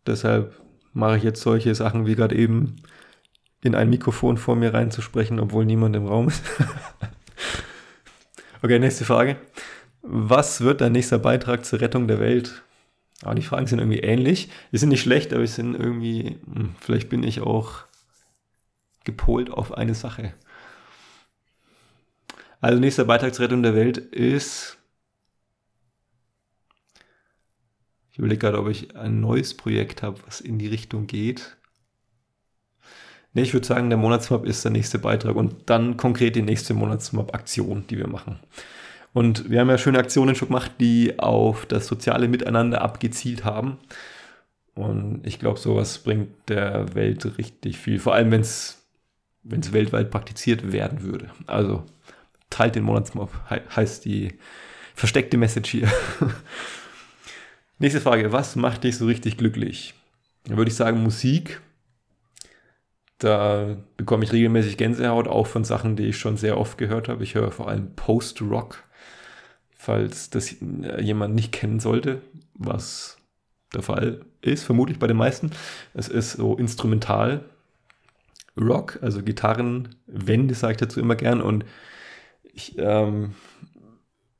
deshalb 0.07 0.59
mache 0.93 1.17
ich 1.17 1.23
jetzt 1.23 1.41
solche 1.41 1.75
Sachen 1.75 2.07
wie 2.07 2.15
gerade 2.15 2.35
eben 2.35 2.77
in 3.61 3.75
ein 3.75 3.89
Mikrofon 3.89 4.37
vor 4.37 4.55
mir 4.55 4.73
reinzusprechen, 4.73 5.39
obwohl 5.39 5.65
niemand 5.65 5.95
im 5.95 6.07
Raum 6.07 6.29
ist. 6.29 6.41
okay, 8.61 8.79
nächste 8.79 9.05
Frage. 9.05 9.37
Was 10.07 10.61
wird 10.61 10.81
dein 10.81 10.91
nächster 10.91 11.17
Beitrag 11.17 11.65
zur 11.65 11.81
Rettung 11.81 12.07
der 12.07 12.19
Welt? 12.19 12.61
Aber 13.21 13.31
ah, 13.31 13.33
die 13.33 13.41
Fragen 13.41 13.65
sind 13.65 13.79
irgendwie 13.79 14.01
ähnlich. 14.01 14.49
Die 14.71 14.77
sind 14.77 14.89
nicht 14.89 15.01
schlecht, 15.01 15.33
aber 15.33 15.45
sie 15.47 15.53
sind 15.53 15.73
irgendwie, 15.73 16.37
hm, 16.45 16.75
vielleicht 16.79 17.09
bin 17.09 17.23
ich 17.23 17.41
auch 17.41 17.85
gepolt 19.03 19.49
auf 19.49 19.75
eine 19.75 19.95
Sache. 19.95 20.33
Also 22.61 22.79
nächster 22.79 23.05
Beitrag 23.05 23.33
zur 23.33 23.45
Rettung 23.45 23.63
der 23.63 23.73
Welt 23.73 23.97
ist. 23.97 24.77
Ich 28.11 28.19
überlege 28.19 28.39
gerade, 28.39 28.59
ob 28.59 28.67
ich 28.69 28.95
ein 28.95 29.21
neues 29.21 29.55
Projekt 29.55 30.03
habe, 30.03 30.19
was 30.27 30.39
in 30.39 30.59
die 30.59 30.67
Richtung 30.67 31.07
geht. 31.07 31.57
Ne, 33.33 33.41
ich 33.41 33.53
würde 33.53 33.65
sagen, 33.65 33.89
der 33.89 33.97
Monatsmap 33.97 34.45
ist 34.45 34.63
der 34.63 34.71
nächste 34.71 34.99
Beitrag 34.99 35.35
und 35.35 35.69
dann 35.69 35.97
konkret 35.97 36.35
die 36.35 36.41
nächste 36.41 36.75
Monatsmap-Aktion, 36.75 37.87
die 37.87 37.97
wir 37.97 38.07
machen. 38.07 38.39
Und 39.15 39.49
wir 39.49 39.61
haben 39.61 39.69
ja 39.69 39.77
schöne 39.77 39.97
Aktionen 39.97 40.35
schon 40.35 40.49
gemacht, 40.49 40.73
die 40.81 41.19
auf 41.19 41.65
das 41.65 41.87
soziale 41.87 42.27
Miteinander 42.27 42.81
abgezielt 42.81 43.45
haben. 43.45 43.77
Und 44.73 45.25
ich 45.25 45.39
glaube, 45.39 45.57
sowas 45.57 45.99
bringt 45.99 46.33
der 46.49 46.93
Welt 46.95 47.37
richtig 47.37 47.77
viel. 47.77 47.97
Vor 47.97 48.13
allem, 48.13 48.29
wenn 48.29 48.41
es 48.41 48.83
weltweit 49.45 50.11
praktiziert 50.11 50.73
werden 50.73 51.01
würde. 51.01 51.29
Also 51.47 51.85
teilt 52.49 52.75
den 52.75 52.83
Monatsmob, 52.83 53.31
he 53.47 53.61
heißt 53.73 54.03
die 54.03 54.33
versteckte 54.93 55.37
Message 55.37 55.69
hier. 55.69 55.89
Nächste 57.79 58.01
Frage. 58.01 58.33
Was 58.33 58.57
macht 58.57 58.83
dich 58.83 58.97
so 58.97 59.05
richtig 59.05 59.37
glücklich? 59.37 59.93
Da 60.43 60.57
würde 60.57 60.69
ich 60.69 60.75
sagen 60.75 61.01
Musik. 61.01 61.61
Da 63.19 63.77
bekomme 63.95 64.25
ich 64.25 64.33
regelmäßig 64.33 64.75
Gänsehaut, 64.75 65.29
auch 65.29 65.47
von 65.47 65.63
Sachen, 65.63 65.95
die 65.95 66.07
ich 66.07 66.17
schon 66.17 66.35
sehr 66.35 66.57
oft 66.57 66.77
gehört 66.77 67.07
habe. 67.07 67.23
Ich 67.23 67.35
höre 67.35 67.51
vor 67.51 67.69
allem 67.69 67.95
Post-Rock 67.95 68.83
falls 69.75 70.29
das 70.29 70.53
äh, 70.61 71.01
jemand 71.01 71.35
nicht 71.35 71.51
kennen 71.51 71.79
sollte, 71.79 72.21
was 72.53 73.17
der 73.73 73.83
Fall 73.83 74.25
ist, 74.41 74.63
vermutlich 74.63 74.99
bei 74.99 75.07
den 75.07 75.17
meisten. 75.17 75.51
Es 75.93 76.07
ist 76.07 76.33
so 76.33 76.55
instrumental 76.55 77.45
Rock, 78.59 78.99
also 79.01 79.21
Gitarrenwände, 79.21 80.55
sage 80.55 80.73
ich 80.73 80.77
dazu 80.77 80.99
immer 80.99 81.15
gern. 81.15 81.41
Und 81.41 81.65
ich 82.43 82.77
ähm, 82.77 83.35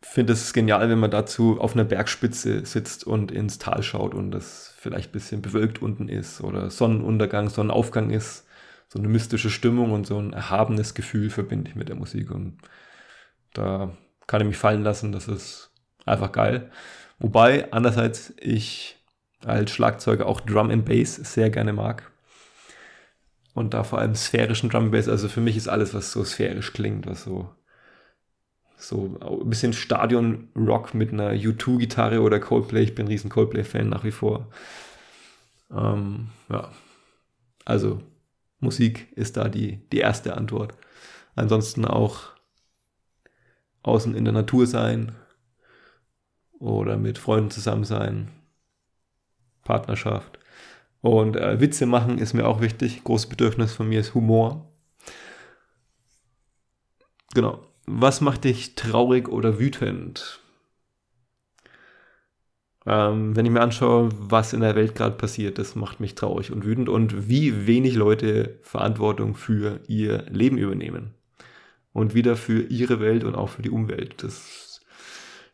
finde 0.01 0.33
es 0.33 0.53
genial, 0.53 0.89
wenn 0.89 0.99
man 0.99 1.11
dazu 1.11 1.59
auf 1.59 1.73
einer 1.73 1.83
Bergspitze 1.83 2.65
sitzt 2.65 3.05
und 3.05 3.31
ins 3.31 3.57
Tal 3.57 3.83
schaut 3.83 4.13
und 4.13 4.31
das 4.31 4.73
vielleicht 4.77 5.09
ein 5.09 5.13
bisschen 5.13 5.41
bewölkt 5.41 5.81
unten 5.81 6.07
ist 6.07 6.41
oder 6.41 6.69
Sonnenuntergang, 6.69 7.49
Sonnenaufgang 7.49 8.11
ist. 8.11 8.45
So 8.87 8.99
eine 8.99 9.09
mystische 9.09 9.49
Stimmung 9.49 9.91
und 9.91 10.07
so 10.07 10.17
ein 10.17 10.31
erhabenes 10.31 10.93
Gefühl 10.93 11.29
verbinde 11.29 11.71
ich 11.71 11.75
mit 11.75 11.89
der 11.89 11.95
Musik. 11.95 12.31
Und 12.31 12.59
da 13.53 13.97
kann 14.27 14.41
ich 14.41 14.47
mich 14.47 14.57
fallen 14.57 14.83
lassen. 14.83 15.11
Das 15.11 15.27
ist 15.27 15.71
einfach 16.05 16.31
geil. 16.31 16.71
Wobei, 17.19 17.71
andererseits, 17.71 18.33
ich 18.37 18.97
als 19.45 19.71
Schlagzeuger 19.71 20.25
auch 20.25 20.41
Drum 20.41 20.69
and 20.71 20.85
Bass 20.85 21.15
sehr 21.15 21.49
gerne 21.49 21.73
mag. 21.73 22.11
Und 23.53 23.73
da 23.73 23.83
vor 23.83 23.99
allem 23.99 24.15
sphärischen 24.15 24.69
Drum 24.69 24.85
and 24.85 24.91
Bass. 24.91 25.07
Also 25.07 25.29
für 25.29 25.41
mich 25.41 25.55
ist 25.55 25.67
alles, 25.67 25.93
was 25.93 26.11
so 26.11 26.23
sphärisch 26.23 26.73
klingt, 26.73 27.05
was 27.07 27.23
so, 27.23 27.49
so 28.77 29.17
ein 29.21 29.49
bisschen 29.49 29.73
Stadion-Rock 29.73 30.93
mit 30.93 31.13
einer 31.13 31.31
U2-Gitarre 31.31 32.21
oder 32.21 32.39
Coldplay. 32.39 32.83
Ich 32.83 32.95
bin 32.95 33.05
ein 33.05 33.09
riesen 33.09 33.29
Coldplay-Fan 33.29 33.89
nach 33.89 34.03
wie 34.03 34.11
vor. 34.11 34.49
Ähm, 35.71 36.29
ja. 36.49 36.71
Also 37.63 38.01
Musik 38.59 39.11
ist 39.15 39.37
da 39.37 39.47
die, 39.47 39.87
die 39.91 39.99
erste 39.99 40.35
Antwort. 40.35 40.73
Ansonsten 41.35 41.85
auch 41.85 42.34
außen 43.85 44.15
in 44.15 44.25
der 44.25 44.33
Natur 44.33 44.67
sein 44.67 45.13
oder 46.59 46.97
mit 46.97 47.17
Freunden 47.17 47.51
zusammen 47.51 47.83
sein, 47.83 48.29
Partnerschaft. 49.63 50.39
Und 51.01 51.35
äh, 51.35 51.59
Witze 51.59 51.85
machen 51.85 52.17
ist 52.17 52.33
mir 52.33 52.47
auch 52.47 52.61
wichtig. 52.61 53.03
Großes 53.03 53.29
Bedürfnis 53.29 53.73
von 53.73 53.87
mir 53.87 53.99
ist 53.99 54.15
Humor. 54.15 54.71
Genau. 57.35 57.63
Was 57.85 58.21
macht 58.21 58.43
dich 58.45 58.73
traurig 58.73 59.27
oder 59.27 59.59
wütend? 59.59 60.39
Ähm, 62.87 63.35
wenn 63.35 63.45
ich 63.45 63.51
mir 63.51 63.61
anschaue, 63.61 64.09
was 64.13 64.53
in 64.53 64.61
der 64.61 64.75
Welt 64.75 64.95
gerade 64.95 65.15
passiert, 65.15 65.59
das 65.59 65.75
macht 65.75 65.99
mich 65.99 66.15
traurig 66.15 66.51
und 66.51 66.65
wütend 66.65 66.89
und 66.89 67.29
wie 67.29 67.67
wenig 67.67 67.95
Leute 67.95 68.59
Verantwortung 68.63 69.35
für 69.35 69.81
ihr 69.87 70.23
Leben 70.29 70.57
übernehmen. 70.57 71.13
Und 71.95 72.13
wieder 72.13 72.35
für 72.35 72.61
ihre 72.63 72.99
Welt 72.99 73.23
und 73.23 73.35
auch 73.35 73.47
für 73.47 73.61
die 73.61 73.69
Umwelt. 73.69 74.21
Das 74.21 74.81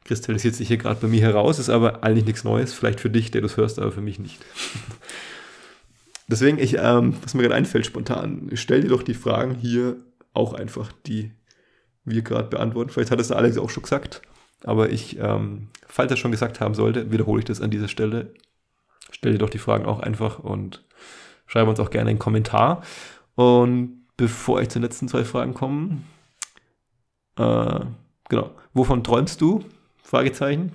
kristallisiert 0.06 0.56
sich 0.56 0.70
hier 0.70 0.78
gerade 0.78 1.00
bei 1.00 1.08
mir 1.08 1.22
heraus, 1.22 1.60
ist 1.60 1.70
aber 1.70 2.04
eigentlich 2.04 2.26
nichts 2.26 2.44
Neues. 2.44 2.74
Vielleicht 2.74 3.00
für 3.00 3.12
dich, 3.12 3.30
der 3.30 3.42
du 3.42 3.46
es 3.46 3.58
hörst, 3.58 3.78
aber 3.78 3.92
für 3.92 4.02
mich 4.02 4.18
nicht. 4.18 4.40
Deswegen, 6.28 6.58
ich, 6.58 6.78
ähm, 6.80 7.16
was 7.22 7.36
mir 7.36 7.44
gerade 7.44 7.54
einfällt 7.54 7.86
spontan, 7.86 8.50
stell 8.56 8.82
dir 8.82 8.88
doch 8.88 9.04
die 9.04 9.14
Fragen 9.14 9.54
hier 9.54 9.98
auch 10.34 10.54
einfach, 10.54 10.92
die 11.06 11.32
wir 12.06 12.24
gerade 12.24 12.50
beantworten. 12.50 12.90
Vielleicht 12.90 13.12
hat 13.12 13.20
es 13.20 13.28
der 13.28 13.38
Alex 13.38 13.60
auch 13.60 13.70
schon 13.70 13.84
gesagt, 13.84 14.24
aber 14.64 14.90
ich, 14.90 15.20
ähm, 15.20 15.68
falls 15.88 16.10
er 16.10 16.18
schon 16.18 16.32
gesagt 16.32 16.60
haben 16.60 16.74
sollte, 16.74 17.12
wiederhole 17.12 17.42
ich 17.42 17.46
das 17.46 17.62
an 17.62 17.70
dieser 17.70 17.88
Stelle. 17.88 18.34
Stell 19.12 19.34
dir 19.34 19.38
doch 19.38 19.52
die 19.52 19.60
Fragen 19.60 19.86
auch 19.86 20.00
einfach 20.00 20.40
und 20.40 20.84
schreibe 21.46 21.70
uns 21.70 21.80
auch 21.80 21.92
gerne 21.92 22.10
einen 22.10 22.18
Kommentar. 22.18 22.82
Und 23.36 24.08
bevor 24.18 24.60
ich 24.60 24.70
zu 24.70 24.80
den 24.80 24.84
letzten 24.84 25.08
zwei 25.08 25.24
Fragen 25.24 25.54
komme, 25.54 25.98
äh, 27.38 27.80
genau, 28.30 28.52
wovon 28.74 29.04
träumst 29.04 29.42
du? 29.42 29.64
Fragezeichen. 30.04 30.74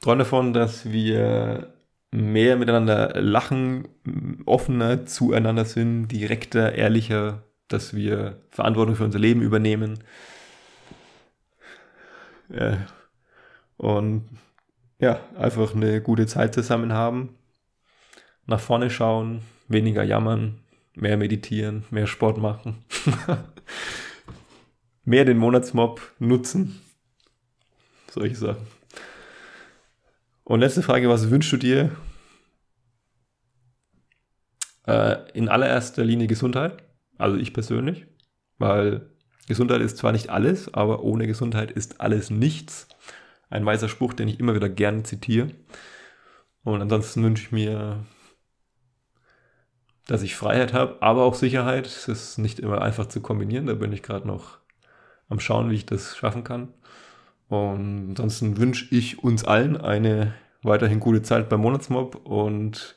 Träum 0.00 0.18
davon, 0.18 0.52
dass 0.52 0.90
wir 0.90 1.72
mehr 2.10 2.56
miteinander 2.56 3.20
lachen, 3.20 3.88
offener 4.44 5.06
zueinander 5.06 5.64
sind, 5.64 6.08
direkter, 6.08 6.74
ehrlicher, 6.74 7.42
dass 7.68 7.94
wir 7.94 8.42
Verantwortung 8.50 8.96
für 8.96 9.04
unser 9.04 9.18
Leben 9.18 9.40
übernehmen. 9.40 9.98
Äh, 12.50 12.76
und 13.76 14.28
ja, 14.98 15.20
einfach 15.36 15.74
eine 15.74 16.00
gute 16.02 16.26
Zeit 16.26 16.54
zusammen 16.54 16.92
haben. 16.92 17.36
Nach 18.46 18.60
vorne 18.60 18.90
schauen, 18.90 19.42
weniger 19.68 20.04
jammern, 20.04 20.60
mehr 20.94 21.16
meditieren, 21.16 21.84
mehr 21.90 22.06
Sport 22.06 22.38
machen. 22.38 22.84
mehr 25.04 25.24
den 25.24 25.38
Monatsmob 25.38 26.00
nutzen. 26.18 26.80
Solche 28.10 28.36
Sachen. 28.36 28.66
Und 30.44 30.60
letzte 30.60 30.82
Frage, 30.82 31.08
was 31.08 31.30
wünschst 31.30 31.52
du 31.52 31.56
dir? 31.56 31.92
Äh, 34.86 35.30
in 35.32 35.48
allererster 35.48 36.04
Linie 36.04 36.26
Gesundheit. 36.26 36.82
Also 37.18 37.36
ich 37.36 37.52
persönlich, 37.52 38.06
weil 38.58 39.08
Gesundheit 39.46 39.80
ist 39.80 39.98
zwar 39.98 40.12
nicht 40.12 40.30
alles, 40.30 40.72
aber 40.74 41.02
ohne 41.02 41.26
Gesundheit 41.26 41.70
ist 41.70 42.00
alles 42.00 42.30
nichts. 42.30 42.88
Ein 43.48 43.66
weiser 43.66 43.88
Spruch, 43.88 44.14
den 44.14 44.28
ich 44.28 44.40
immer 44.40 44.54
wieder 44.54 44.68
gerne 44.68 45.02
zitiere. 45.02 45.50
Und 46.64 46.80
ansonsten 46.80 47.22
wünsche 47.22 47.44
ich 47.44 47.52
mir, 47.52 48.04
dass 50.06 50.22
ich 50.22 50.36
Freiheit 50.36 50.72
habe, 50.72 51.00
aber 51.00 51.24
auch 51.24 51.34
Sicherheit. 51.34 51.86
Es 51.86 52.08
ist 52.08 52.38
nicht 52.38 52.60
immer 52.60 52.82
einfach 52.82 53.06
zu 53.06 53.20
kombinieren. 53.20 53.66
Da 53.66 53.74
bin 53.74 53.92
ich 53.92 54.02
gerade 54.02 54.26
noch 54.26 54.61
am 55.32 55.40
Schauen, 55.40 55.70
wie 55.70 55.74
ich 55.74 55.86
das 55.86 56.16
schaffen 56.16 56.44
kann. 56.44 56.68
Und 57.48 58.10
ansonsten 58.10 58.56
wünsche 58.56 58.86
ich 58.94 59.22
uns 59.22 59.44
allen 59.44 59.76
eine 59.76 60.34
weiterhin 60.62 61.00
gute 61.00 61.22
Zeit 61.22 61.48
beim 61.48 61.60
Monatsmob. 61.60 62.24
Und 62.24 62.96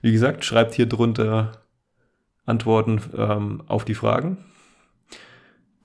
wie 0.00 0.12
gesagt, 0.12 0.44
schreibt 0.44 0.74
hier 0.74 0.86
drunter, 0.86 1.52
Antworten 2.46 3.00
ähm, 3.16 3.62
auf 3.68 3.84
die 3.84 3.94
Fragen, 3.94 4.38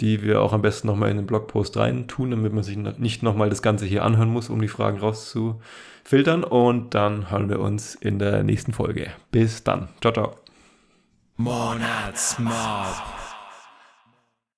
die 0.01 0.23
wir 0.23 0.41
auch 0.41 0.53
am 0.53 0.61
besten 0.61 0.87
nochmal 0.87 1.09
in 1.09 1.17
den 1.17 1.25
Blogpost 1.25 1.77
rein 1.77 2.07
tun, 2.07 2.31
damit 2.31 2.53
man 2.53 2.63
sich 2.63 2.77
nicht 2.77 3.23
nochmal 3.23 3.49
das 3.49 3.61
Ganze 3.61 3.85
hier 3.85 4.03
anhören 4.03 4.29
muss, 4.29 4.49
um 4.49 4.59
die 4.61 4.67
Fragen 4.67 4.99
rauszufiltern. 4.99 6.43
Und 6.43 6.95
dann 6.95 7.29
hören 7.31 7.49
wir 7.49 7.59
uns 7.59 7.95
in 7.95 8.19
der 8.19 8.43
nächsten 8.43 8.73
Folge. 8.73 9.11
Bis 9.31 9.63
dann. 9.63 9.89
Ciao, 10.01 10.13
ciao. 10.13 10.35
Monatsmob. 11.37 13.18